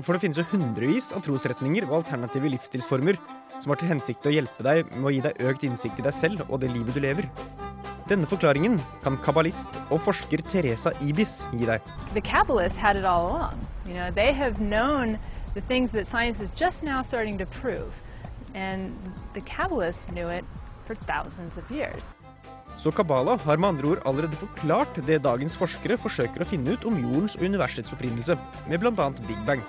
[0.00, 3.18] For det finnes jo hundrevis av trosretninger og alternative livsstilsformer
[3.60, 6.16] som har til hensikt å hjelpe deg med å gi deg økt innsikt i deg
[6.16, 7.28] selv og det livet du lever.
[8.08, 11.84] Denne forklaringen kan kabbalist og forsker Teresa Ibis gi deg.
[12.14, 13.60] the Kabbalists had it all along.
[13.86, 15.18] You know, they have known
[15.54, 17.46] the things that science is just now starting to
[20.86, 22.02] for thousands of years.
[22.82, 26.82] Så kabbala har med andre ord allerede forklart det dagens forskere forsøker å finne ut
[26.88, 28.34] om jordens og universets opprinnelse,
[28.66, 29.04] med bl.a.
[29.28, 29.62] Big Bang.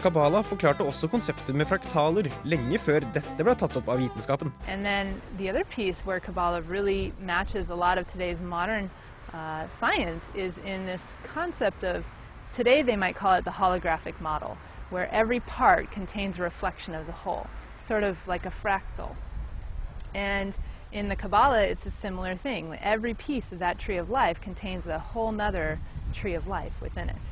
[0.00, 4.54] Kabbala forklarte også konseptet med fraktaler lenge før dette ble tatt opp av vitenskapen.
[9.32, 12.04] Uh, science is in this concept of
[12.52, 14.56] today they might call it the holographic model,
[14.90, 17.46] where every part contains a reflection of the whole,
[17.86, 19.14] sort of like a fractal.
[20.16, 20.52] And
[20.92, 22.76] in the Kabbalah, it's a similar thing.
[22.82, 25.78] Every piece of that tree of life contains a whole nother
[26.14, 27.24] tree of life within it.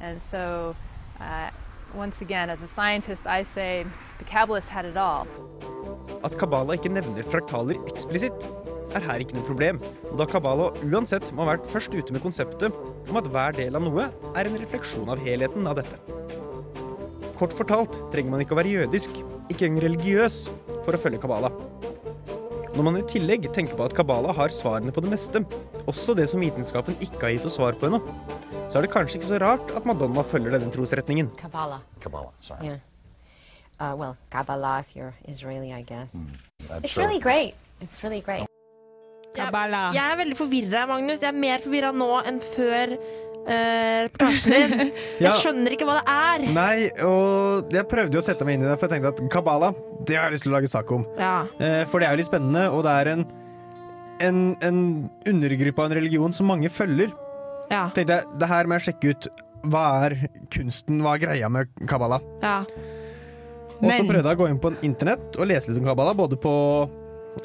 [0.00, 0.74] And so,
[1.20, 1.50] uh,
[1.94, 3.84] once again, as a scientist, I say
[4.18, 5.26] the Kabbalists had it all.
[6.24, 8.46] At Kabbalah ikke nevner fraktaler eksplisitt,
[8.96, 9.80] er her ikke noe problem,
[10.16, 12.72] da Kabbalah uansett må ha vært først ute med konseptet
[13.08, 16.00] om at hver del av noe er en refleksjon av helheten av dette.
[17.40, 19.20] Kort fortalt trenger man ikke å være jødisk,
[19.52, 20.44] ikke engang religiøs,
[20.84, 21.50] for å følge kabbala.
[22.72, 25.42] Når man i tillegg tenker på at kabbala har svarene på det meste,
[25.90, 27.98] også det som vitenskapen ikke har gitt oss svar på ennå,
[28.72, 31.28] så er det kanskje ikke så rart at Madonna følger denne trosretningen.
[31.36, 31.82] Kabbalah.
[32.00, 32.70] Kabbalah, sorry.
[32.70, 32.80] Yeah.
[33.76, 36.16] Uh, well, Kabbalah if you're Israeli, I guess.
[36.16, 37.54] I'm It's sure- really great.
[37.82, 38.48] It's really great.
[39.36, 39.48] Jeg,
[39.94, 41.20] Jeg er veldig forvirra, Magnus.
[41.20, 42.96] Jeg er mer forvirra nå enn før
[43.48, 44.92] eh, reportasjen din.
[45.24, 46.44] Jeg skjønner ikke hva det er.
[46.56, 46.76] Nei,
[47.06, 49.72] og jeg prøvde jo å sette meg inn i det, for jeg tenkte at Kabala,
[50.06, 51.04] det har jeg lyst til å lage sak om.
[51.18, 51.34] Ja.
[51.62, 53.24] Eh, For det er jo litt spennende, og det er en,
[54.26, 54.80] en, en
[55.30, 57.12] undergruppe av en religion som mange følger.
[57.72, 57.86] Ja.
[57.96, 59.30] Tenkte jeg, det her må jeg sjekke ut.
[59.70, 60.16] Hva er
[60.50, 62.18] kunsten, hva er greia med Kabala?
[62.42, 62.56] Ja.
[63.82, 66.36] Og så prøvde jeg å gå inn på internett og lese litt om Kabala, både
[66.38, 66.52] på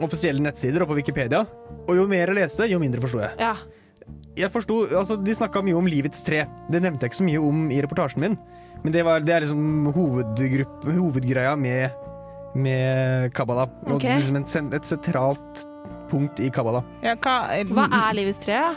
[0.04, 1.44] offisielle nettsider og på Wikipedia.
[1.88, 3.38] Og jo mer jeg leste, jo mindre forsto jeg.
[3.42, 3.56] ja.
[4.38, 6.46] Jeg forsto, altså De snakka mye om livets tre.
[6.72, 8.38] Det nevnte jeg ikke så mye om i reportasjen min.
[8.84, 11.96] Men det, var, det er liksom hovedgreia med,
[12.56, 13.68] med kabbala.
[13.88, 14.20] Og okay.
[14.20, 15.64] liksom et, et sentralt
[16.12, 16.84] punkt i kabbala.
[17.04, 17.40] Ja, hva,
[17.74, 18.62] Hva er livets tre?
[18.62, 18.76] da?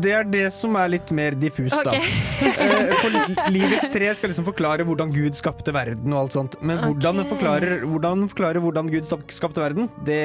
[0.00, 1.92] Det er det som er litt mer diffust, da.
[1.92, 2.06] Ok.
[2.64, 3.14] Eh, For
[3.52, 6.56] livets tre skal liksom forklare hvordan Gud skapte verden og alt sånt.
[6.64, 10.18] Men hvordan det forklarer, hvordan forklarer hvordan Gud skapte verden, det,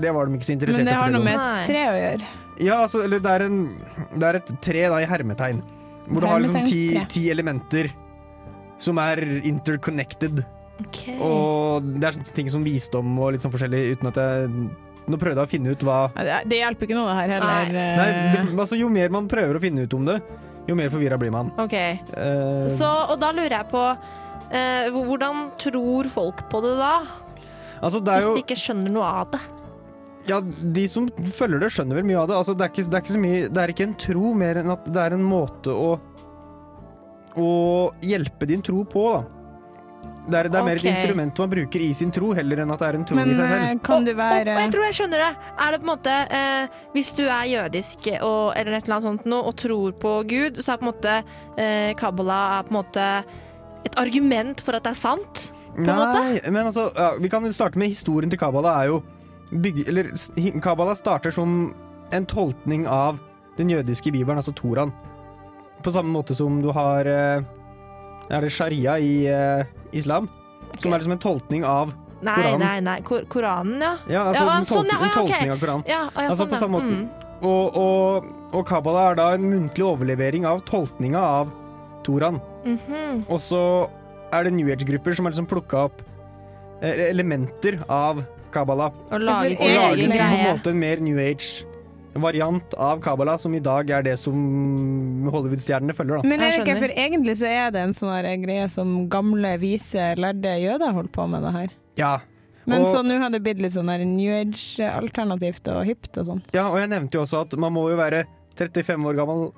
[0.00, 2.32] det var de ikke så interessert Men det har noe med et tre å gjøre.
[2.62, 3.60] Ja, altså, eller det er, en,
[4.14, 5.62] det er et tre da i hermetegn.
[6.06, 7.88] Hvor du har liksom ti, ti elementer
[8.82, 10.42] som er interconnected.
[10.88, 11.16] Okay.
[11.22, 14.50] Og det er sånne ting som visdom og litt sånn forskjellig, uten at jeg
[15.04, 17.74] Nå prøvde jeg å finne ut hva Det det hjelper ikke noe, det her heller.
[17.76, 20.16] Nei, det, altså Jo mer man prøver å finne ut om det,
[20.64, 21.50] jo mer forvirra blir man.
[21.60, 21.76] Ok.
[22.08, 26.94] Uh, Så, og da lurer jeg på uh, hvordan tror folk på det da?
[27.84, 29.42] Altså, det er Hvis de ikke skjønner noe av det.
[30.28, 31.06] Ja, de som
[31.36, 32.40] følger det, skjønner vel mye av det.
[32.40, 34.60] Altså, det, er ikke, det, er ikke så mye, det er ikke en tro mer
[34.62, 35.94] enn at det er en måte å
[37.34, 37.46] Å
[38.06, 39.24] hjelpe din tro på, da.
[40.24, 42.80] Det er, det er mer et instrument man bruker i sin tro, heller enn at
[42.80, 43.80] det er en tro Men i seg eh, selv.
[43.84, 45.30] kan du Og og, jeg tror jeg skjønner det.
[45.66, 49.08] Er det på en måte eh, Hvis du er jødisk og, eller et eller annet
[49.08, 51.16] sånt noe, og tror på Gud, så er på en måte
[51.60, 53.08] eh, Kabbalah er på en måte
[53.84, 55.48] et argument for at det er sant?
[55.74, 56.22] På en måte?
[56.22, 58.78] Nei, men altså ja, Vi kan starte med historien til Kabbala.
[58.80, 59.02] er jo
[59.62, 60.10] bygge, eller,
[60.62, 61.74] Kabbala starter som
[62.12, 63.18] en tolkning av
[63.58, 64.92] den jødiske bibelen, altså Toraen.
[65.84, 67.42] På samme måte som du har eh,
[68.32, 70.30] Er det sharia i uh, islam?
[70.78, 71.92] Som er liksom en tolkning av
[72.24, 72.62] Nei, Koranen.
[72.62, 72.94] nei, nei.
[73.04, 73.90] Kor Koranen, ja.
[74.08, 75.50] Ja, altså Ja, en, tolk, sånn, ja, en tolkning okay.
[75.52, 75.84] av Koranen.
[75.90, 76.94] Ja, ja, altså sånn, på samme måte.
[77.02, 77.24] Mm.
[77.44, 81.52] Og, og, og Kabbala er da en muntlig overlevering av tolkninga av
[82.06, 82.40] Toraen.
[82.64, 83.26] Mhm.
[83.28, 83.60] Og så
[84.32, 86.00] er det New Age-grupper som har liksom plukka opp
[86.80, 88.90] eh, elementer av Kabbala.
[89.10, 93.62] Og laget Og sin egen på en måte mer New Age-variant av Kabbala, som i
[93.62, 94.36] dag er det som
[95.30, 96.22] Hollywood-stjernene følger.
[96.22, 96.28] da.
[96.28, 100.12] Men er det ikke, for egentlig så er det en sånn greie som gamle, vise,
[100.20, 101.74] lærde jøder holdt på med det her.
[102.00, 102.14] Ja.
[102.64, 106.42] Men og, så nå har det blitt litt sånn New Age-alternativt og hipt og sånn.
[106.56, 108.24] ja, og jeg nevnte jo også at man må jo være
[108.56, 109.50] 35 år gammel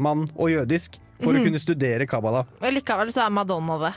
[0.00, 1.38] mann og jødisk for mm.
[1.38, 2.44] å kunne studere Kabbala.
[2.60, 3.94] Og likevel så er Madonna det.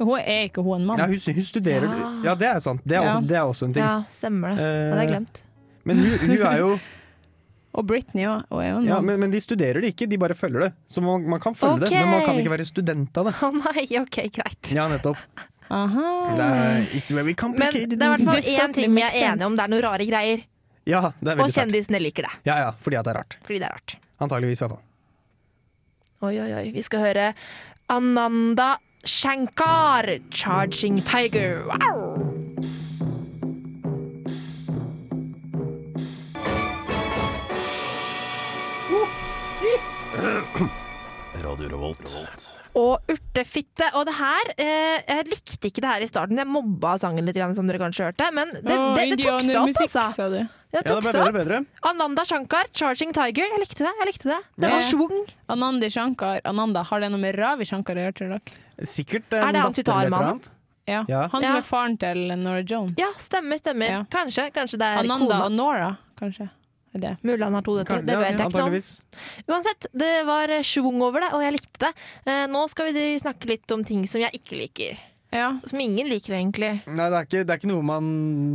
[0.00, 0.98] Hun er ikke hun en mann.
[0.98, 2.08] Ja, hun, hun studerer Ja.
[2.30, 2.80] Ja, det er sant.
[2.84, 3.14] Det er, Ja.
[3.18, 3.84] også, det er også en ting.
[3.84, 4.56] Ja, stemmer det.
[4.56, 5.42] Det hadde jeg Eh, glemt.
[5.84, 6.70] Men hun, hun er jo
[7.78, 8.40] Og Britney òg.
[8.50, 9.04] Hun er jo en ja, mann.
[9.06, 10.70] men, men de studerer det ikke, de bare følger det.
[10.90, 12.40] Så man, man kan følge det, men man kan Ok.
[12.42, 13.34] ikke være student av det.
[13.46, 14.72] Å nei, OK, greit.
[14.74, 15.20] Ja, nettopp.
[15.70, 16.34] Aha.
[16.34, 17.94] Det er, it's very Men complicated.
[17.94, 20.06] det er i hvert fall én ting vi er enige om, det er noen rare
[20.08, 20.42] greier.
[20.88, 22.32] Ja, det er Og veldig Og kjendisene liker det.
[22.48, 23.36] Ja, ja, fordi at det er rart.
[23.46, 23.94] Fordi det er rart.
[24.18, 24.82] Antageligvis, i hvert fall.
[26.26, 26.64] Oi, oi, oi.
[26.74, 27.28] Vi skal høre
[27.88, 28.72] Ananda
[29.04, 31.66] Shankar, 'Charging Tiger'.
[31.68, 32.29] Wow!
[41.60, 42.56] Radio Revolt.
[42.78, 43.88] Og urtefitte.
[43.98, 46.38] Og det her eh, Jeg likte ikke det her i starten.
[46.38, 48.28] Jeg mobba sangen litt, som dere kanskje hørte.
[48.32, 50.04] Men det, Å, det, det tok seg opp, altså.
[50.14, 50.38] sa du.
[50.70, 51.58] Det Ja, tok det ble seg bedre bedre.
[51.90, 53.50] Ananda Shankar, 'Charging Tiger'.
[53.56, 53.92] Jeg likte det.
[53.98, 55.26] jeg likte Det Det Det- var schwung.
[55.50, 56.40] Anandi Shankar.
[56.44, 58.86] Ananda, har det noe med Ravi Shankar å gjøre, tror dere?
[58.86, 60.40] Sikkert Er en det han datter eller et sitarmannen?
[60.86, 61.04] Ja.
[61.08, 61.28] Ja.
[61.28, 61.58] Han som Ja.
[61.58, 62.94] er faren til Nora Jones.
[62.96, 63.86] Ja, stemmer, stemmer.
[63.90, 64.04] Ja.
[64.10, 64.50] Kanskje.
[64.54, 65.44] Kanskje det er Ananda kona.
[65.44, 66.48] og Nora, kanskje.
[66.92, 67.12] Det.
[67.22, 68.00] Mulig han har to døtre.
[68.02, 69.52] Det vet jeg ikke noe om.
[69.54, 71.92] Uansett, det var eh, schwung over det, og jeg likte det.
[72.26, 74.98] Eh, nå skal vi snakke litt om ting som jeg ikke liker.
[75.30, 75.52] Ja.
[75.70, 76.72] Som ingen liker, egentlig.
[76.90, 78.08] Nei, det er, ikke, det er ikke noe man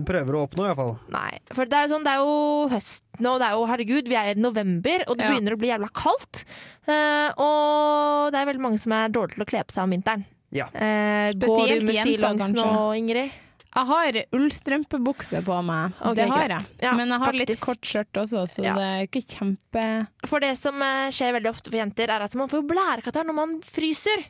[0.08, 0.98] prøver å oppnå, iallfall.
[1.14, 4.18] Nei, for det er, sånn, det er jo høst nå, det er jo, herregud, vi
[4.20, 5.32] er i november, og det Ja.
[5.32, 6.44] begynner å bli jævla kaldt.
[6.84, 9.96] Uh, og det er veldig mange som er dårlige til å kle på seg om
[9.96, 10.28] vinteren.
[10.56, 10.68] Ja.
[10.76, 12.68] Eh, går du med stillongs nå.
[13.00, 13.32] Ingrid?
[13.76, 16.68] Jeg har ullstrømpebukse på meg, okay, det har jeg.
[16.86, 18.76] Ja, Men jeg har litt kort skjørt også, så Ja.
[18.78, 19.84] det er ikke kjempe...
[20.26, 23.36] For det som eh, skjer veldig ofte for jenter, er at man får blærekatarr når
[23.42, 24.24] man fryser.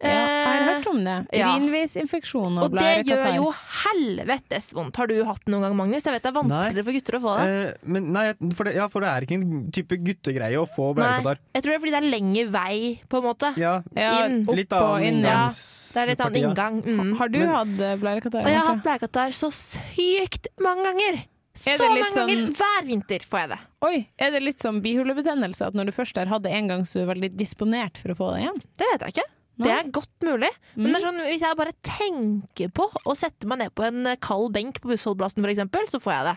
[0.00, 1.14] Ja, jeg har Eh, hørt om det.
[1.36, 3.48] Urinveisinfeksjon og, Og det gjør jo
[3.84, 4.96] helvetes vondt.
[4.96, 6.04] Har du hatt det noen gang, Magnus?
[6.06, 7.44] Jeg vet det er vanskeligere for gutter å få det.
[7.50, 8.24] Eh, men nei,
[8.56, 11.38] for det, ja, for det er ikke en type guttegreie å få Nei, blærekatarr.
[11.54, 12.76] jeg tror det er fordi det er lengre vei,
[13.12, 13.52] på en måte.
[13.60, 14.38] Ja, Ja, inn.
[14.48, 15.48] opp litt og annen inn, ja.
[15.48, 16.80] Det er litt annen inngang.
[16.84, 17.16] Mm.
[17.18, 18.44] Har du Men- hatt eh, blærekatarr?
[18.44, 21.24] Og jeg har hatt blærekatarr så sykt mange ganger!
[21.60, 22.54] Så mange sånn- ganger!
[22.56, 23.58] Hver vinter får jeg det.
[23.82, 25.66] Oi, er det litt som bihulebetennelse?
[25.66, 28.14] At når du først har hatt det en gang, så er du veldig disponert for
[28.14, 28.62] å få det igjen?
[28.78, 29.28] Det vet jeg ikke.
[29.66, 30.50] Det er godt mulig.
[30.76, 30.92] Men Mm.
[30.92, 34.16] det er sånn, hvis jeg bare tenker på å sette meg ned på en eh,
[34.16, 36.36] kald benk på bussholdeplassen f.eks., så får jeg det.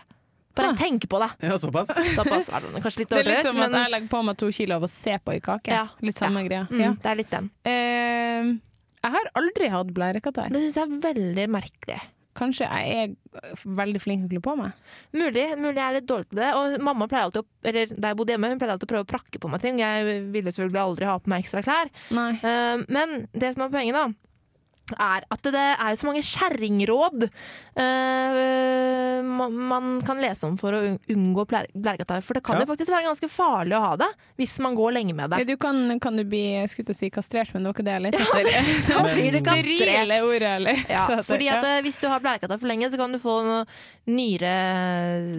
[0.54, 0.74] Bare Ah.
[0.78, 1.30] tenke på det.
[1.50, 1.88] Ja, såpass.
[2.14, 4.50] Såpass er det litt Det er litt som at men jeg legger på meg to
[4.52, 5.66] kilo av å se på i kake.
[5.72, 5.88] Ja.
[6.00, 6.68] Litt samme greia.
[6.70, 6.92] mm, Ja.
[6.94, 7.50] det er litt den.
[7.66, 8.60] Uh,
[9.04, 10.50] jeg har aldri hatt blærekatarr.
[10.54, 12.00] Det syns jeg er veldig merkelig.
[12.34, 14.82] Kanskje jeg er veldig flink til å kle på meg.
[15.14, 16.50] Mulig, mulig jeg er litt dårlig på det.
[16.58, 19.06] Og mamma pleier alltid å, eller da jeg bodde hjemme, hun pleide alltid å prøve
[19.06, 19.80] å prakke på meg ting.
[19.82, 21.92] Jeg ville selvfølgelig aldri ha på meg ekstra klær.
[22.14, 22.30] Nei.
[22.42, 24.33] Eh, men det som er poenget, da,
[24.92, 27.22] er at det er så mange kjerringråd
[27.80, 32.22] uh, man kan lese om for å unngå blær- blærekatarr.
[32.24, 32.64] For det kan Ja.
[32.66, 35.46] jo faktisk være ganske farlig å ha det hvis man går lenge med Ja, det.
[35.46, 38.02] du kan, kan du bli skutt og si kastrert, men det var ikke det jeg
[38.02, 38.88] lette etter.
[38.94, 40.28] Da blir det Sterile kastrert.
[40.28, 40.84] ordet, eller?
[40.90, 41.76] Ja, fordi at ja.
[41.78, 43.64] eh, Hvis du har blærekatarr for lenge, så kan du få noe
[44.06, 44.52] nyre...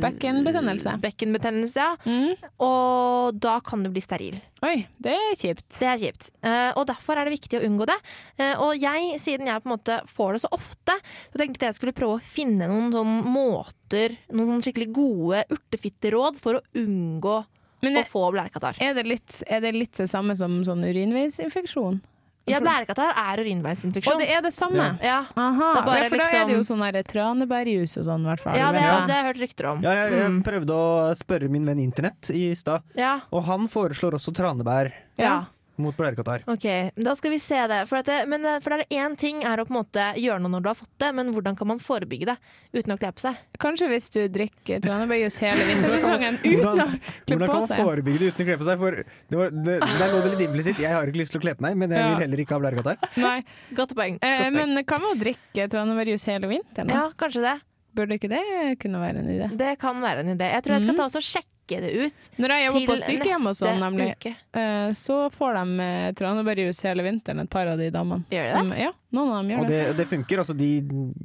[0.02, 0.96] Bekkenbetennelse.
[1.04, 1.96] Bekkenbetennelse, ja.
[2.06, 2.34] Mm.
[2.66, 4.40] Og da kan du bli steril.
[4.66, 5.68] Oi, det er kjipt.
[5.78, 6.30] Det er kjipt.
[6.42, 7.98] Uh, og derfor er det viktig å unngå det.
[8.40, 10.96] Uh, og jeg, siden jeg på en måte får det så ofte,
[11.32, 15.44] så tenkte jeg jeg skulle prøve å finne noen sånn måter, noen sånne skikkelig gode
[15.52, 17.38] urtefitteråd for å unngå
[17.84, 18.80] Men å er, få blærekatarr.
[18.82, 22.02] er, er det litt det samme som sånn urinveisinfeksjon?
[22.46, 24.14] Ja, blærekatarr er urinveisinfeksjon.
[24.14, 24.84] Og det er det samme?
[25.02, 25.24] Ja.
[25.34, 28.06] Aha, Det er bare ja, for da er det jo liksom- sånn der tranebærjus og
[28.06, 28.58] sånn, i hvert fall.
[28.60, 29.82] Ja, det, er, det har jeg hørt rykter om.
[29.82, 30.44] Ja, jeg, jeg Mm.
[30.46, 33.22] prøvde å spørre min venn Internett i stad, Ja.
[33.34, 35.46] og han foreslår også tranebær Ja.
[35.82, 36.44] Mot blærekatarr.
[36.52, 37.82] Ok, da skal vi se det.
[37.90, 40.06] For, at det, men, eh, for det er én ting er å på en måte
[40.22, 42.38] gjøre noe når du har fått det, men hvordan kan man forebygge det
[42.76, 43.42] uten å kle på seg?
[43.62, 47.12] Kanskje hvis du drikker tranebærjus hele vintersesongen uten å Hvordan, seg.
[47.28, 48.82] hvordan kan man forebygge det uten å kle på seg?
[48.86, 50.82] For det var, det, der lå det litt implisitt.
[50.86, 52.64] Jeg har ikke lyst til å kle på meg, men jeg vil heller ikke ha
[52.66, 53.10] blærekatarr.
[53.26, 53.38] Nei.
[53.78, 54.20] Godt poeng.
[54.26, 56.92] Eh, men kan man drikke tranebærjus hele vinteren?
[56.92, 57.02] da?
[57.04, 57.58] Ja, kanskje det.
[57.96, 58.42] Burde ikke det
[58.84, 59.46] kunne være en idé?
[59.56, 60.50] Det kan være en idé.
[60.52, 62.30] Jeg tror jeg skal ta og sjekke det ut.
[62.38, 64.36] Når jeg jobber på sykehjem og sånn, nemlig, uke.
[64.54, 68.24] eh, så får de eh, tranebærjus hele vinteren, et par av de damene.
[68.30, 68.80] Gjør Som- det?
[68.80, 70.38] Ja, noen av dem gjør Og det, det funker.
[70.44, 70.70] Altså, de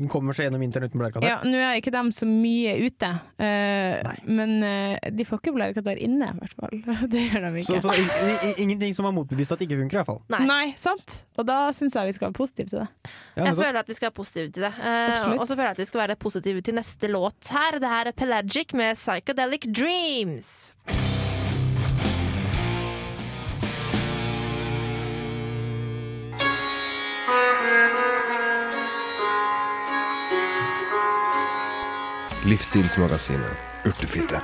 [0.09, 1.29] kommer seg gjennom vinteren uten blærekatarr.
[1.29, 4.61] Ja, Nå er ikke dem så mye ute, uh, men
[5.17, 6.71] de får ikke blærekatarr inne, i hvert fall.
[7.13, 7.83] Det gjør de Så, ikke.
[7.83, 10.23] så i- i- ingenting som har motbevist at det ikke funker, i hvert fall.
[10.47, 10.73] Nei.
[10.77, 11.25] sant?
[11.37, 12.89] Og da syns jeg vi skal være positive til det.
[13.37, 14.73] Ja, Jeg føler at vi skal være positive til det.
[14.79, 17.79] Eh, og så føler jeg at vi skal være positive til neste låt her.
[17.81, 19.67] Det her er Pelagic med Psychedelic
[20.31, 20.73] Dreams.
[32.45, 34.43] Livsstilsmagasinet Urtefitte.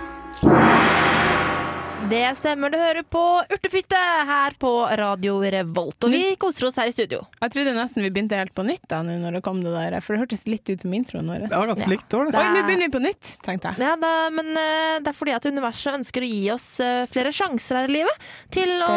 [2.07, 4.69] Det stemmer, du hører på Urtefitte her på
[5.01, 6.05] Radio Revolt.
[6.07, 7.25] Og vi koser oss her i studio.
[7.41, 9.97] Jeg trodde nesten vi begynte helt på nytt, da, nå når det kom det der,
[10.05, 11.49] for det hørtes litt ut som introen vår.
[11.49, 12.31] Det var ganske likt, år.
[12.31, 12.39] det.
[12.39, 13.83] Oi, nå begynner vi på nytt, tenkte jeg.
[13.83, 17.35] Ja, da, men uh, det er fordi at universet ønsker å gi oss uh, flere
[17.35, 18.27] sjanser her i livet.
[18.55, 18.93] Til å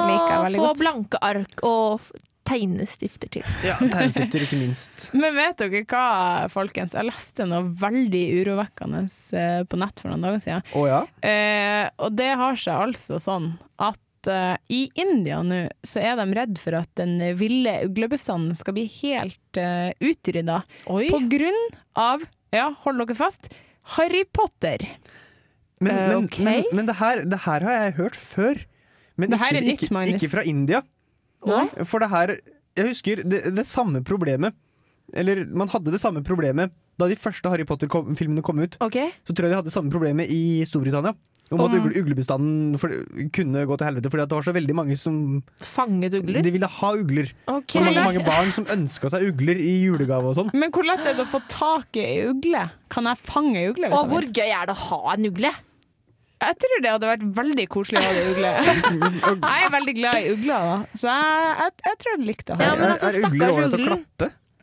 [0.46, 0.84] få godt.
[0.84, 2.12] blanke ark og
[2.50, 3.46] tegnestifter til.
[3.66, 5.08] Ja, Tegnestifter, ikke minst.
[5.22, 6.96] Men vet dere hva, folkens?
[6.98, 9.06] Jeg leste noe veldig urovekkende
[9.38, 10.66] eh, på nett for noen dager siden.
[10.74, 11.04] Oh, ja?
[11.22, 13.52] Eh, og det har seg altså sånn
[13.86, 18.76] at eh, i India nå så er de redd for at den ville uglebestanden skal
[18.80, 20.62] bli helt eh, utrydda.
[20.90, 21.64] På grunn
[22.00, 23.52] av, ja, hold dere fast,
[23.96, 24.90] Harry Potter.
[25.80, 26.44] Men, Eh, men, okay.
[26.44, 28.66] men, men det, her, det her har jeg hørt før.
[29.20, 30.82] Men Det her ikke, er nytt, ikke, ikke fra India.
[31.48, 31.68] Nei?
[31.88, 32.36] For det her
[32.78, 34.54] Jeg husker det, det samme problemet
[35.14, 38.74] Eller man hadde det samme problemet da de første Harry Potter-filmene kom ut.
[38.76, 41.14] Så tror jeg de hadde det samme problemet i Storbritannia.
[41.50, 42.92] Om at Om- uglebestanden for,
[43.34, 45.16] kunne gå til helvete fordi at det var så veldig mange som
[45.64, 46.44] Fanget ugler?
[46.44, 47.32] De ville ha ugler.
[47.48, 47.80] Okay.
[47.80, 50.52] Og mange, mange barn som ønska seg ugler i julegave og sånn.
[50.54, 52.68] Men hvor lett er det å få tak i ei ugle?
[52.92, 53.90] Kan jeg fange ei ugle?
[53.96, 55.56] Og hvor gøy er det å ha en ugle?
[56.40, 58.52] Jeg tror det hadde vært veldig koselig å ha det ugle.
[59.50, 60.76] Jeg er veldig glad i ugler, da.
[61.02, 64.06] så jeg, jeg, jeg tror jeg likte å ha Ja, men altså, stakkars uglen.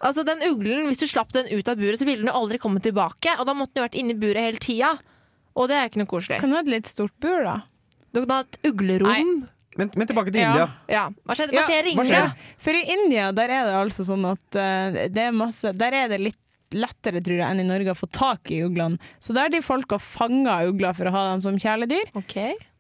[0.07, 2.61] Altså, den uglen, Hvis du slapp den ut av buret, så ville den jo aldri
[2.62, 3.37] komme tilbake.
[3.41, 4.95] Og da måtte den jo vært inne i buret hele tida.
[5.57, 6.41] Og det er ikke noe koselig.
[6.41, 7.59] Kan du ha et litt stort bur, da?
[8.12, 9.47] Du kan ha et uglerom.
[9.77, 10.49] Men, men tilbake til Ja.
[10.51, 10.67] India.
[10.89, 11.05] Ja.
[11.29, 12.25] Hva skjer, hva skjer i India?
[12.25, 12.53] skjer?
[12.65, 16.09] For i India der er det altså sånn at uh, det er masse Der er
[16.12, 16.39] det litt
[16.74, 18.98] lettere, tror jeg, enn i Norge å få tak i uglene.
[19.22, 22.09] Så der de folka fanger ugler for å ha dem som kjæledyr.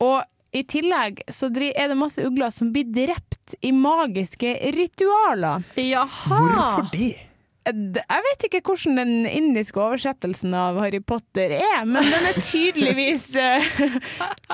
[0.02, 0.22] Og
[0.56, 5.66] i tillegg så er det masse ugler som blir drept i magiske ritualer.
[5.76, 6.40] Jaha!
[6.40, 7.25] Hvorfor det?
[7.66, 13.24] Jeg vet ikke hvordan den indiske oversettelsen av Harry Potter er, men den er tydeligvis,
[13.42, 13.66] eh,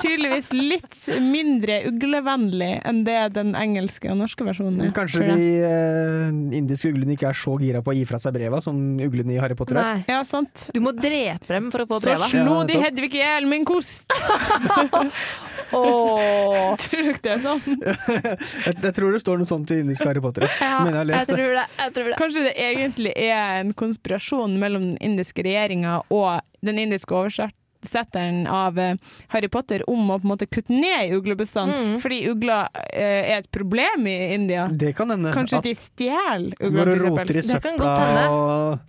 [0.01, 4.95] tydeligvis litt mindre uglevennlig enn det den engelske og norske versjonen er.
[4.97, 8.63] Kanskje de eh, indiske uglene ikke er så gira på å gi fra seg breva
[8.65, 9.91] som uglene i Harry Potter er.
[10.01, 10.05] Nei.
[10.09, 10.67] Ja, sant.
[10.73, 12.31] Du må drepe dem for å få Så breva.
[12.33, 12.81] slo de.
[12.81, 14.09] Hedvig i hjel med en kost!
[15.73, 16.75] Åh.
[16.83, 17.61] Tror du ikke det er sånn?
[18.65, 20.45] Jeg, jeg tror det står noe sånt i indiske Harry Potter.
[20.61, 21.65] Ja, men jeg har lest jeg tror det.
[21.79, 22.17] Jeg tror det.
[22.19, 28.79] Kanskje det egentlig er en konspirasjon mellom den indiske regjeringa og den indiske oversetteren av
[28.79, 28.95] eh,
[29.33, 33.41] Harry Potter om å på en måte kutte ned i uglebestanden, fordi ugler eh, er
[33.41, 34.69] et problem i India.
[34.71, 35.33] Det kan hende.
[35.35, 37.51] Kanskje at de stjeler ugler, f.eks.
[37.53, 38.79] Det kan godt hende.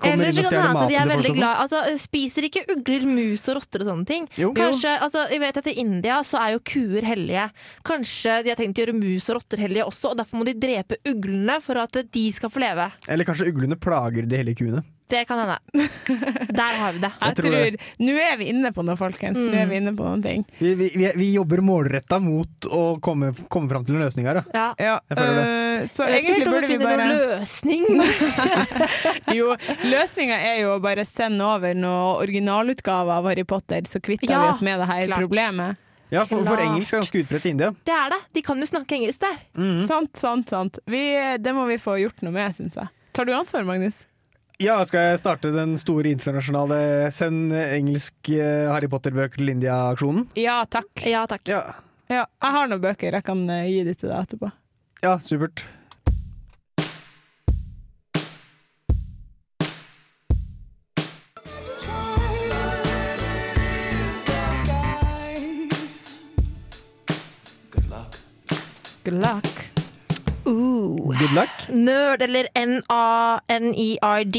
[0.00, 3.06] Kommer Eller så kan det hende at de er veldig glad altså, Spiser ikke ugler
[3.08, 4.28] mus og rotter og sånne ting?
[4.40, 4.50] Jo.
[4.56, 7.46] Kanskje, altså, jeg vet at I India så er jo kuer hellige.
[7.86, 10.56] Kanskje de har tenkt å gjøre mus og rotter hellige også, og derfor må de
[10.58, 12.88] drepe uglene for at de skal få leve.
[13.08, 14.84] Eller kanskje uglene plager de hellige kuene.
[15.10, 15.58] Det kan hende.
[16.56, 17.10] Der har vi det.
[17.20, 17.74] Jeg tror tror.
[18.00, 19.36] Nå er vi inne på noe, folkens.
[19.36, 20.44] Nå er vi inne på noen ting.
[20.58, 24.40] Vi, vi, vi, vi jobber målretta mot å komme, komme fram til en løsning her.
[24.40, 24.44] Da.
[24.56, 24.64] Ja.
[24.80, 25.44] Ja, Jeg føler det.
[25.44, 27.84] øh, så Jeg vet ikke egentlig burde vi bare noen løsning.
[29.38, 29.52] Jo,
[29.84, 34.42] løsninga er jo å bare sende over noen originalutgaver av Harry Potter, så kvitter Ja,
[34.44, 35.24] vi oss med det her klart.
[35.26, 35.80] problemet.
[36.12, 37.70] Ja, for, for engelsk er ganske utbredt i India.
[37.88, 38.20] Det er det.
[38.36, 39.38] De kan jo snakke engelsk der.
[39.84, 40.78] Sant, sant, sant.
[40.86, 41.00] Vi,
[41.42, 42.88] det må vi få gjort noe med, syns jeg.
[43.16, 44.04] Tar du ansvar, Magnus?
[44.64, 50.24] Ja, skal jeg starte den store internasjonale send engelsk eh, Harry Potter-bøker til India-aksjonen?
[50.40, 51.04] Ja takk.
[51.04, 51.44] Ja, takk.
[51.50, 51.60] Ja.
[52.08, 54.52] Ja, jeg har noen bøker jeg kan eh, gi de til deg etterpå.
[55.04, 55.66] Ja, supert.
[69.04, 69.63] Good luck.
[70.46, 71.12] Ooh.
[71.18, 71.68] Good luck.
[71.72, 74.38] Nerd eller N-A-N-E-R-D.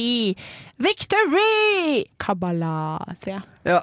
[0.78, 2.06] Victory!
[2.22, 3.44] Kabbala, sier jeg.
[3.74, 3.82] Ja.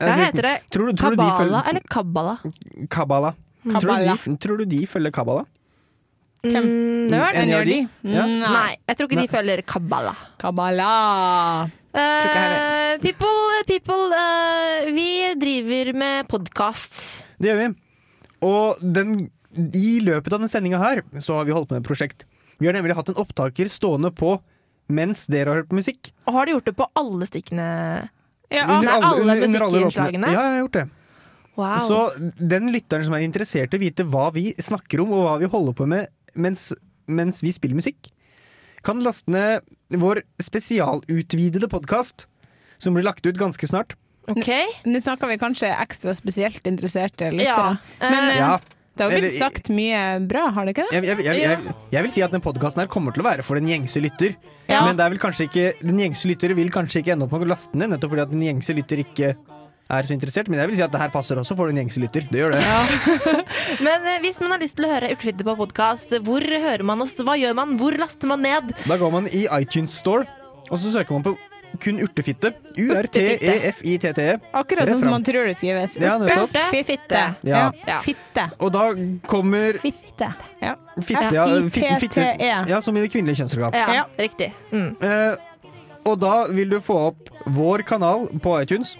[0.00, 0.56] Hva heter det?
[0.72, 2.36] Tror du, tror du de Kabbala følger eller Kabbala?
[2.90, 3.32] Kabbala.
[3.70, 5.44] Tror, du de, tror du de følger Kabbala?
[6.40, 6.70] Hvem?
[7.12, 7.36] nerd?
[7.36, 7.74] NRD?
[8.08, 8.24] Ja.
[8.24, 10.14] Nei, jeg tror ikke de følger Kabbala.
[10.40, 10.88] Kabbala.
[11.90, 17.26] Uh, Eh, people, people uh, vi driver med podkast.
[17.38, 17.66] Det gjør vi.
[18.46, 21.88] Og den, i løpet av denne sendinga her så har vi holdt på med et
[21.88, 22.24] prosjekt.
[22.60, 24.36] Vi har nemlig hatt en opptaker stående på
[24.90, 26.12] mens dere har hørt på musikk.
[26.26, 27.66] Og har du gjort det på alle stikkene?
[28.50, 30.26] Ja, Nei, alle, under- under alle musikkinnslagene?
[30.26, 30.86] Ja, jeg har gjort det.
[31.56, 31.78] Wow.
[31.78, 31.98] Så
[32.38, 35.46] den lytteren som er interessert i å vite hva vi snakker om, og hva vi
[35.50, 36.72] holder på med mens,
[37.06, 38.10] mens vi spiller musikk,
[38.82, 39.60] kan laste ned
[39.92, 42.26] vår spesialutvidede podkast,
[42.78, 43.94] som blir lagt ut ganske snart.
[44.30, 44.48] Ok.
[44.86, 47.76] Nå snakker vi kanskje ekstra spesielt interesserte lyttere.
[48.00, 48.10] Ja.
[48.10, 48.52] Men uh, Ja.
[49.00, 51.00] Det har jo blitt sagt mye bra, har det ikke det?
[51.00, 53.46] Jeg, jeg, jeg, jeg, jeg vil si at den podkasten her kommer til å være
[53.46, 54.36] for den gjengse lytter.
[54.68, 54.84] Ja.
[54.86, 57.48] Men det er vel kanskje ikke, den gjengse lytter vil kanskje ikke ende opp med
[57.48, 59.32] å laste den ned, nettopp fordi at den gjengse lytter ikke
[59.90, 60.50] er så interessert.
[60.50, 62.26] Men jeg vil si at det her passer også for den gjengse lytter.
[62.30, 62.62] Det gjør det.
[63.86, 67.02] Men eh, hvis man har lyst til å høre Urtefitte på podkast, hvor hører man
[67.04, 67.16] oss?
[67.18, 67.74] Hva gjør man?
[67.80, 68.70] Hvor laster man ned?
[68.86, 70.28] Da går man i iTunes Store,
[70.70, 71.36] og så søker man på
[71.80, 72.52] kun urtefitte.
[72.78, 74.38] U-r-t-e-f-i-t-t-e.
[74.58, 75.96] Akkurat sånn som man tror det skrives.
[76.00, 76.56] Ja, nettopp.
[76.86, 77.22] Fitte.
[77.46, 77.62] Ja.
[77.86, 77.98] Ja.
[78.04, 78.46] Fitte.
[78.58, 78.88] Og da
[79.30, 80.32] kommer Fitte.
[80.60, 80.74] Ja.
[80.98, 82.50] Fitte, ja, fitte, fitte, F-I-T-T-E.
[82.68, 83.76] ja, som i det kvinnelige kjønnsorgan.
[83.96, 84.50] Ja, riktig.
[84.72, 84.90] Mm.
[85.00, 85.70] Eh,
[86.04, 88.96] og da vil du få opp vår kanal på iTunes.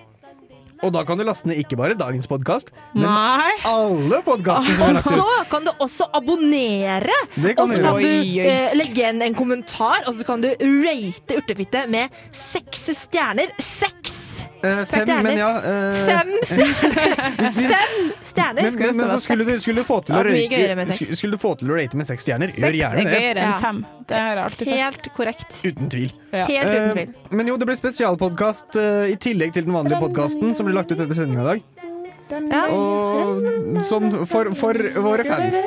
[0.80, 3.50] Og da kan du laste ned ikke bare dagens podkast, men Nei.
[3.68, 7.18] alle podkastene som er Og så kan du også abonnere!
[7.36, 8.00] Det kan Og så du kan gjøre.
[8.00, 8.48] du Oi, oi.
[8.48, 13.52] eh, legge igjen en kommentar, og så kan du rate Urtefitte med seks stjerner.
[13.60, 14.29] Seks!
[14.62, 15.22] Eh, fem, stjerner.
[15.22, 17.14] men ja Uh, Fem stjerner!
[17.56, 18.62] Fem stjerner!
[18.62, 21.54] Men, men, men så skulle du, skulle, du få til å rate, skulle, du få
[21.60, 23.18] til å rate med seks stjerner, gjør er gjerne det.
[23.18, 23.82] gøyere enn fem.
[24.10, 24.80] Det har jeg alltid sagt.
[24.80, 25.60] Helt korrekt.
[25.64, 26.14] Uten tvil.
[26.32, 26.46] Ja.
[26.48, 27.12] Helt uten tvil.
[27.14, 30.76] Uh, men jo, det blir spesialpodkast uh, i tillegg til den vanlige podkasten som blir
[30.80, 31.86] lagt ut etter sendinga i dag.
[32.30, 32.66] Ja.
[32.70, 35.58] Og sånn for, for våre fans.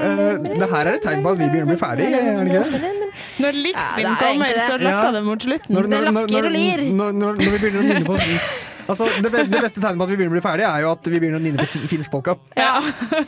[0.00, 2.54] Eh, det her er et tegn på at vi begynner å bli ferdig, er det
[2.54, 2.99] ikke det?
[3.40, 5.10] Når Ja, det er kommer, så lakker Ja.
[5.16, 5.74] det mot slutten.
[5.74, 6.82] Når, når, Det når, lakker når, og lir.
[7.00, 8.16] når, når, når vi begynner å minne på
[8.90, 11.10] Altså, det, det beste tegnet på at vi begynner å bli ferdig, er jo at
[11.12, 12.34] vi begynner å nynne på finsk polka.
[12.58, 12.72] Ja.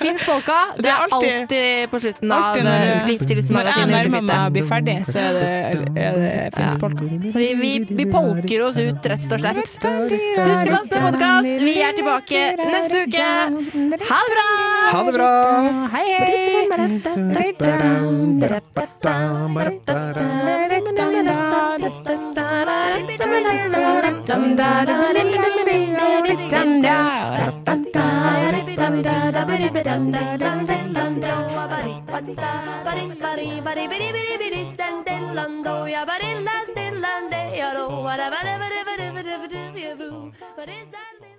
[0.03, 0.59] Finsk polka.
[0.77, 2.59] Det Det er alltid- alltid på slutten av Livsstilsmagasinet.
[2.59, 4.27] eh, når- Når jeg livsstilsmagasinet nærmer Urtefitte.
[4.27, 5.49] meg å bli ferdig, så er det,
[5.97, 7.03] er det finsk polka.
[7.33, 9.57] Så vi, vi, vi polker oss ut, rett og slett.
[9.63, 11.53] Husk å laste podkast.
[11.63, 13.29] Vi er tilbake neste uke.
[14.11, 14.49] Ha det bra!
[14.93, 15.33] Ha det bra!
[15.93, 17.53] Hei, hei!
[40.55, 41.32] What is that?